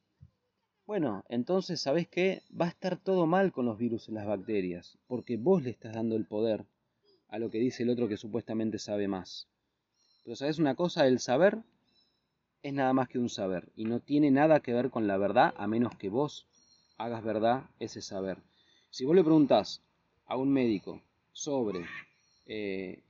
[0.88, 4.98] bueno, entonces sabés que va a estar todo mal con los virus y las bacterias,
[5.06, 6.66] porque vos le estás dando el poder
[7.30, 9.48] a lo que dice el otro que supuestamente sabe más.
[10.24, 11.60] Pero sabes una cosa, el saber
[12.64, 15.54] es nada más que un saber y no tiene nada que ver con la verdad
[15.56, 16.48] a menos que vos
[16.98, 18.40] hagas verdad ese saber.
[18.90, 19.84] Si vos le preguntás
[20.26, 21.00] a un médico
[21.32, 21.86] sobre
[22.48, 23.04] eh,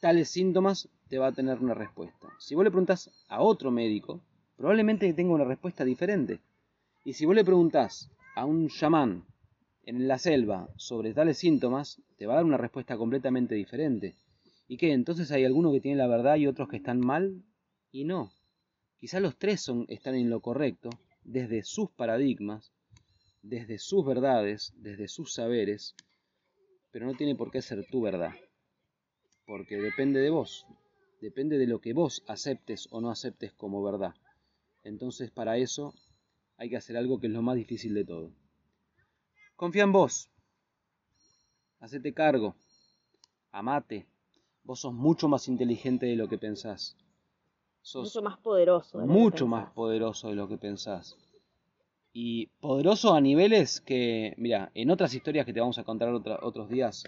[0.00, 2.28] tales síntomas, te va a tener una respuesta.
[2.38, 4.20] Si vos le preguntás a otro médico,
[4.56, 6.40] probablemente tenga una respuesta diferente.
[7.04, 9.24] Y si vos le preguntás a un chamán
[9.84, 14.14] en la selva sobre tales síntomas, te va a dar una respuesta completamente diferente.
[14.68, 14.92] ¿Y qué?
[14.92, 17.44] Entonces hay algunos que tienen la verdad y otros que están mal
[17.92, 18.32] y no.
[18.98, 20.90] Quizás los tres son, están en lo correcto
[21.22, 22.72] desde sus paradigmas,
[23.42, 25.94] desde sus verdades, desde sus saberes,
[26.90, 28.34] pero no tiene por qué ser tu verdad,
[29.46, 30.66] porque depende de vos,
[31.20, 34.14] depende de lo que vos aceptes o no aceptes como verdad.
[34.82, 35.94] Entonces para eso
[36.56, 38.32] hay que hacer algo que es lo más difícil de todo.
[39.56, 40.28] Confía en vos,
[41.80, 42.54] hacete cargo,
[43.52, 44.06] amate,
[44.64, 46.96] vos sos mucho más inteligente de lo que pensás.
[47.80, 48.98] Sos mucho más poderoso.
[48.98, 51.16] mucho más poderoso de lo que pensás
[52.18, 56.70] y poderoso a niveles que, mira, en otras historias que te vamos a contar otros
[56.70, 57.04] días,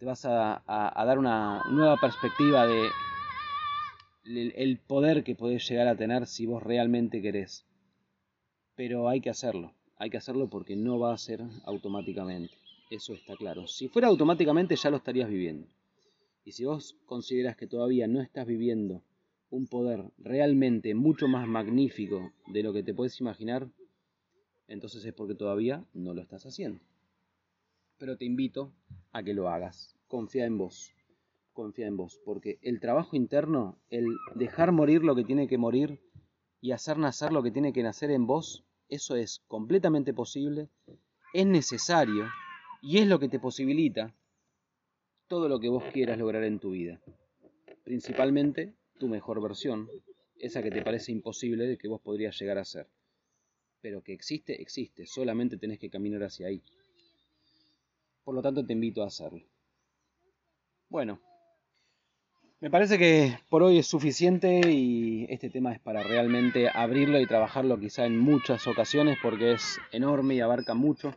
[0.00, 2.88] te vas a, dar una nueva perspectiva de
[4.24, 7.66] el, poder que podés llegar a tener si vos realmente querés.
[8.74, 12.54] Pero hay que hacerlo, hay que hacerlo porque no va a ser automáticamente,
[12.88, 13.66] eso está claro.
[13.66, 15.68] Si fuera automáticamente ya lo estarías viviendo.
[16.46, 19.02] Y si vos consideras que todavía no estás viviendo
[19.50, 23.68] un poder realmente mucho más magnífico de lo que te puedes imaginar,
[24.66, 26.80] entonces es porque todavía no lo estás haciendo.
[28.00, 28.72] Pero te invito
[29.12, 29.94] a que lo hagas.
[30.08, 30.94] Confía en vos.
[31.52, 32.18] Confía en vos.
[32.24, 36.00] Porque el trabajo interno, el dejar morir lo que tiene que morir
[36.62, 40.70] y hacer nacer lo que tiene que nacer en vos, eso es completamente posible,
[41.34, 42.26] es necesario
[42.80, 44.14] y es lo que te posibilita
[45.28, 47.02] todo lo que vos quieras lograr en tu vida.
[47.84, 49.90] Principalmente tu mejor versión,
[50.38, 52.88] esa que te parece imposible de que vos podrías llegar a ser.
[53.82, 56.62] Pero que existe, existe, solamente tenés que caminar hacia ahí.
[58.30, 59.42] Por lo tanto te invito a hacerlo.
[60.88, 61.20] Bueno,
[62.60, 67.26] me parece que por hoy es suficiente y este tema es para realmente abrirlo y
[67.26, 71.12] trabajarlo quizá en muchas ocasiones porque es enorme y abarca mucho,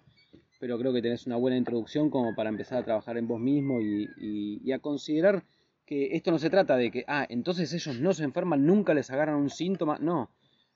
[0.60, 3.80] pero creo que tenés una buena introducción como para empezar a trabajar en vos mismo
[3.80, 5.44] y, a considerar
[5.86, 9.12] que esto no se trata de que, ah, entonces ellos no se enferman, nunca les
[9.12, 10.32] agarran un síntoma, no,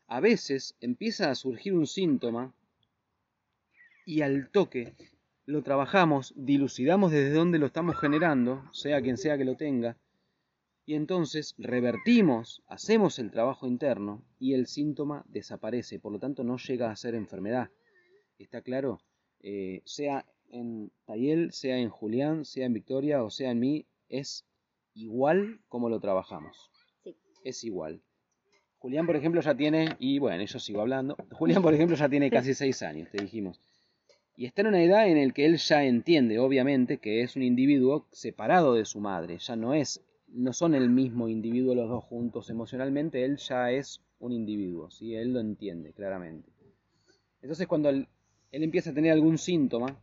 [0.06, 2.54] a veces empieza a surgir un síntoma
[4.06, 4.94] y al toque
[5.48, 9.98] lo trabajamos, dilucidamos desde dónde lo estamos generando, sea quien sea que lo tenga,
[10.86, 16.58] y entonces revertimos, hacemos el trabajo interno y el síntoma desaparece, por lo tanto no
[16.58, 17.70] llega a ser enfermedad.
[18.38, 19.00] ¿Está claro?
[19.42, 24.46] Eh, sea en Tayel, sea en Julián, sea en Victoria o sea en mí, es
[24.96, 26.70] igual como lo trabajamos.
[27.04, 27.16] Sí.
[27.46, 28.02] Es igual.
[28.80, 32.30] Julián, por ejemplo, ya tiene, y bueno, yo sigo hablando, Julián, por ejemplo, ya tiene
[32.32, 33.62] casi seis años, te dijimos.
[34.38, 37.42] Y está en una edad en la que él ya entiende, obviamente, que es un
[37.42, 42.04] individuo separado de su madre, ya no es no son el mismo individuo los dos
[42.04, 45.16] juntos emocionalmente, él ya es un individuo, ¿sí?
[45.16, 46.52] él lo entiende claramente.
[47.42, 48.08] Entonces cuando él,
[48.52, 49.98] empieza a tener algún síntoma,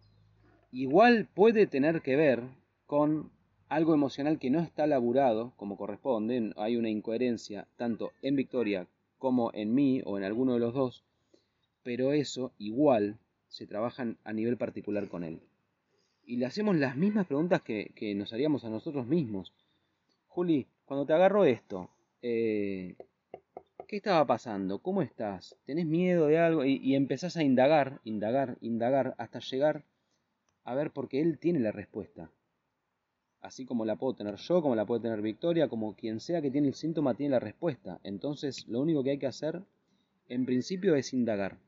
[0.73, 2.43] igual puede tener que ver
[2.87, 3.31] con
[3.69, 9.53] algo emocional que no está laburado como corresponde, hay una incoherencia tanto en Victoria como
[9.55, 11.05] en mí o en alguno de los dos,
[11.83, 13.19] pero eso igual
[13.55, 15.41] se trabaja a nivel particular con él.
[16.27, 19.53] Y le hacemos las mismas preguntas que, que nos haríamos a nosotros mismos.
[20.27, 21.89] Juli, cuando te agarro esto,
[22.21, 22.97] eh,
[23.87, 24.81] ¿qué estaba pasando?
[24.81, 25.57] ¿Cómo estás?
[25.67, 26.65] ¿Tenés miedo de algo?
[26.65, 29.85] Y, empezás a indagar, indagar, indagar, hasta llegar
[30.65, 32.33] a ver, porque él tiene la respuesta.
[33.41, 36.51] Así como la puedo tener yo, como la puede tener Victoria, como quien sea que
[36.51, 38.01] tiene el síntoma tiene la respuesta.
[38.03, 39.63] Entonces, lo único que hay que hacer,
[40.29, 41.59] en principio, es indagar.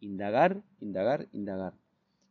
[0.00, 1.74] Indagar, indagar, indagar.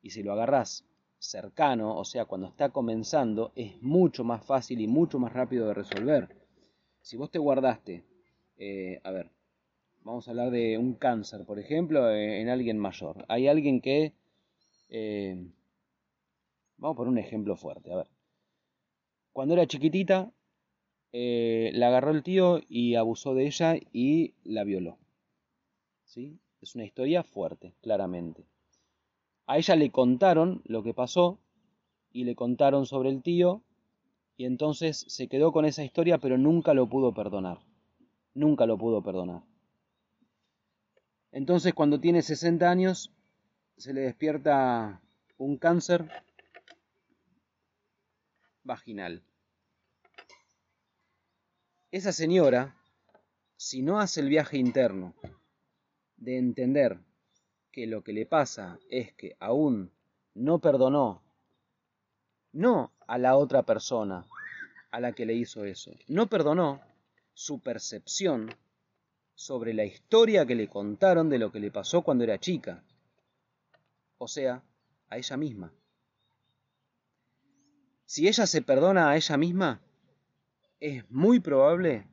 [0.02, 0.86] Y si lo agarrás
[1.18, 5.74] cercano, o sea, cuando está comenzando, es mucho más fácil y mucho más rápido de
[5.74, 6.30] resolver.
[7.02, 8.04] Si vos te guardaste,
[8.58, 9.32] eh, a ver,
[10.04, 13.26] vamos a hablar de un cáncer, por ejemplo, eh, en alguien mayor.
[13.28, 14.14] Hay alguien que,
[14.90, 15.36] eh,
[16.78, 18.08] vamos por un ejemplo fuerte, a ver.
[19.34, 20.32] Cuando era chiquitita,
[21.12, 24.98] la agarró el tío y abusó de ella y la violó.
[26.04, 26.40] ¿Sí?
[26.66, 28.44] Es una historia fuerte, claramente.
[29.46, 31.38] A ella le contaron lo que pasó
[32.12, 33.62] y le contaron sobre el tío
[34.36, 37.60] y entonces se quedó con esa historia pero nunca lo pudo perdonar.
[38.34, 39.44] Nunca lo pudo perdonar.
[41.32, 43.14] Entonces cuando tiene 60 años
[43.78, 45.04] se le despierta
[45.38, 46.10] un cáncer
[48.64, 49.22] vaginal.
[51.92, 52.76] Esa señora,
[53.56, 55.14] si no hace el viaje interno
[56.26, 57.00] de entender
[57.72, 59.92] que lo que le pasa es que aún
[60.34, 61.22] no perdonó,
[62.52, 64.26] no a la otra persona
[64.92, 66.82] a la que le hizo eso, no perdonó
[67.34, 68.50] su percepción
[69.36, 72.84] sobre la historia que le contaron de lo que le pasó cuando era chica,
[74.18, 74.64] o sea,
[75.10, 75.74] a ella misma.
[78.06, 79.82] Si ella se perdona a ella misma,
[80.80, 82.08] es muy probable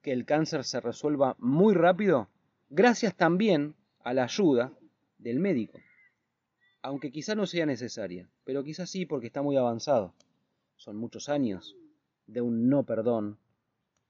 [0.00, 2.28] que el cáncer se resuelva muy rápido,
[2.70, 4.72] gracias también a la ayuda
[5.18, 5.78] del médico.
[6.82, 10.14] Aunque quizá no sea necesaria, pero quizá sí porque está muy avanzado.
[10.76, 11.76] Son muchos años
[12.26, 13.38] de un no perdón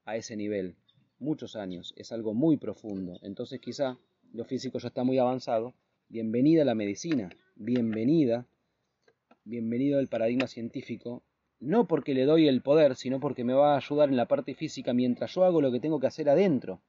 [0.04, 0.76] a ese nivel.
[1.18, 1.94] Muchos años.
[1.96, 3.18] Es algo muy profundo.
[3.22, 3.98] Entonces quizá
[4.32, 5.74] lo físico ya está muy avanzado.
[6.08, 7.30] Bienvenida a la medicina.
[7.56, 8.46] Bienvenida.
[9.44, 11.22] Bienvenido al paradigma científico.
[11.60, 14.54] No porque le doy el poder, sino porque me va a ayudar en la parte
[14.54, 16.82] física mientras yo hago lo que tengo que hacer adentro,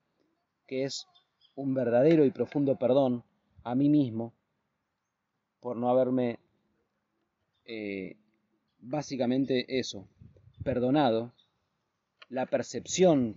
[0.68, 1.08] que es
[1.60, 3.24] un verdadero y profundo perdón
[3.64, 4.34] a mí mismo
[5.60, 6.40] por no haberme
[7.66, 8.16] eh,
[8.80, 10.08] básicamente eso,
[10.64, 11.34] perdonado
[12.30, 13.36] la percepción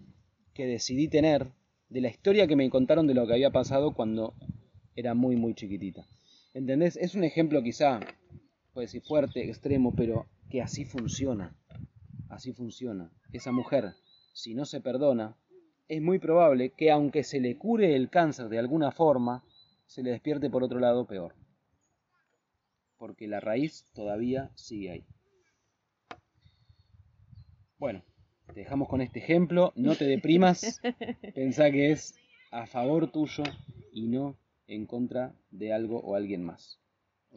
[0.55, 1.51] que decidí tener
[1.89, 4.35] de la historia que me contaron de lo que había pasado cuando
[4.95, 6.07] era muy muy chiquitita.
[6.55, 6.97] ¿Entendés?
[6.97, 7.99] Es un ejemplo quizá,
[8.73, 11.57] puede decir fuerte, extremo, pero que así funciona.
[12.29, 13.11] Así funciona.
[13.33, 13.95] Esa mujer,
[14.33, 15.37] si no se perdona,
[15.93, 19.45] es muy probable que aunque se le cure el cáncer de alguna forma,
[19.85, 21.35] se le despierte por otro lado peor.
[22.97, 25.05] Porque la raíz todavía sigue ahí.
[27.77, 28.03] Bueno,
[28.47, 29.75] te dejamos con este ejemplo.
[29.77, 30.81] No te deprimas.
[31.35, 32.15] Pensá que es
[32.51, 33.45] a favor tuyo
[33.93, 34.39] y no
[34.69, 36.81] en contra de algo o alguien más.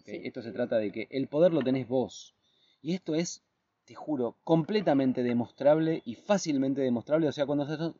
[0.05, 2.33] Esto se trata de que el poder lo tenés vos.
[2.81, 3.43] Y esto es
[3.83, 7.27] te juro, completamente demostrable y fácilmente demostrable.
[7.27, 7.95] O sea, cuando.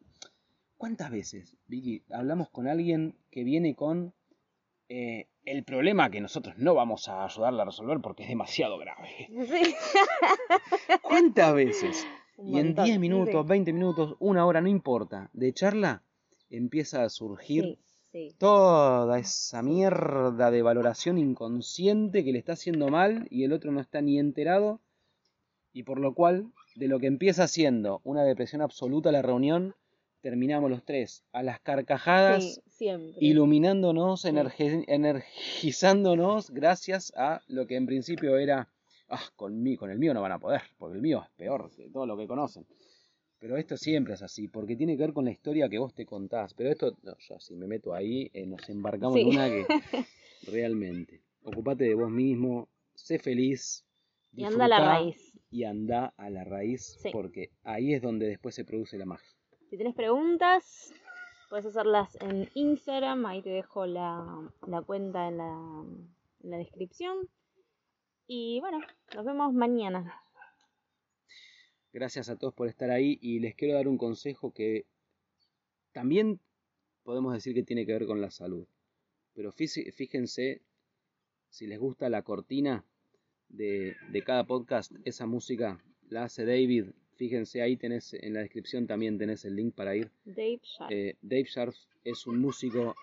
[0.77, 4.13] ¿Cuántas veces, Vicky, hablamos con alguien que viene con
[4.89, 9.29] eh, el problema que nosotros no vamos a ayudarle a resolver porque es demasiado grave?
[9.47, 9.73] Sí.
[11.01, 12.07] ¿Cuántas veces?
[12.37, 13.49] Y en montón, 10 minutos, sí.
[13.49, 16.03] 20 minutos, una hora, no importa, de charla,
[16.49, 17.79] empieza a surgir
[18.11, 18.35] sí.
[18.37, 23.79] toda esa mierda de valoración inconsciente que le está haciendo mal y el otro no
[23.79, 24.81] está ni enterado
[25.71, 29.75] y por lo cual de lo que empieza siendo una depresión absoluta la reunión
[30.25, 34.29] terminamos los tres a las carcajadas Sí, iluminándonos Sí.
[34.87, 38.67] energizándonos gracias a lo que en principio era
[39.07, 41.69] ah con mí con el mío no van a poder porque el mío es peor
[41.75, 42.65] que todo lo que conocen
[43.37, 46.03] pero esto siempre es así, porque tiene que ver con la historia que vos te
[46.03, 46.55] contás.
[46.55, 49.65] Pero esto, no, yo si me meto ahí, eh, nos embarcamos en una que
[50.47, 51.21] realmente.
[51.43, 53.85] Ocupate de vos mismo, sé feliz.
[54.33, 55.33] Y anda a la raíz.
[55.51, 59.34] Y anda a la raíz, porque ahí es donde después se produce la magia.
[59.69, 60.93] Si tenés preguntas,
[61.49, 63.25] puedes hacerlas en Instagram.
[63.25, 64.51] Ahí te dejo la,
[64.85, 67.29] cuenta en la, descripción.
[68.27, 68.79] Y bueno,
[69.15, 70.21] nos vemos mañana.
[71.93, 74.85] Gracias a todos por estar ahí y les quiero dar un consejo que
[75.93, 76.39] también
[77.03, 78.67] podemos decir que tiene que ver con la salud.
[79.33, 80.61] Pero fí- fíjense,
[81.49, 82.83] si les gusta la cortina
[83.47, 86.87] de cada podcast, esa música la hace David.
[87.15, 90.11] Fíjense, ahí tenés, en la descripción también tenés el link para ir.
[90.25, 90.91] Dave Sharp.
[90.91, 92.95] Eh, Dave Sharp es un músico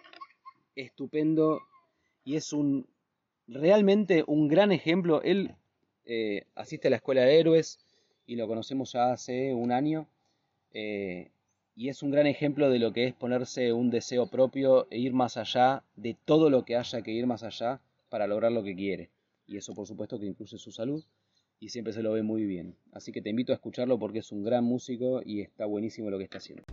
[0.76, 1.60] estupendo
[2.24, 2.86] y es un
[3.48, 5.22] realmente un gran ejemplo.
[5.22, 5.54] Él
[6.04, 7.78] eh, asiste a la escuela de héroes
[8.26, 10.06] y lo conocemos ya hace un año.
[10.72, 11.30] eh,
[11.74, 15.14] y es un gran ejemplo de lo que es ponerse un deseo propio e ir
[15.14, 18.76] más allá de todo lo que haya que ir más allá para lograr lo que
[18.76, 19.08] quiere.
[19.46, 21.02] Y eso por supuesto que incluye su salud
[21.62, 22.74] y siempre se lo ve muy bien.
[22.90, 26.18] Así que te invito a escucharlo porque es un gran músico y está buenísimo lo
[26.18, 26.64] que está haciendo.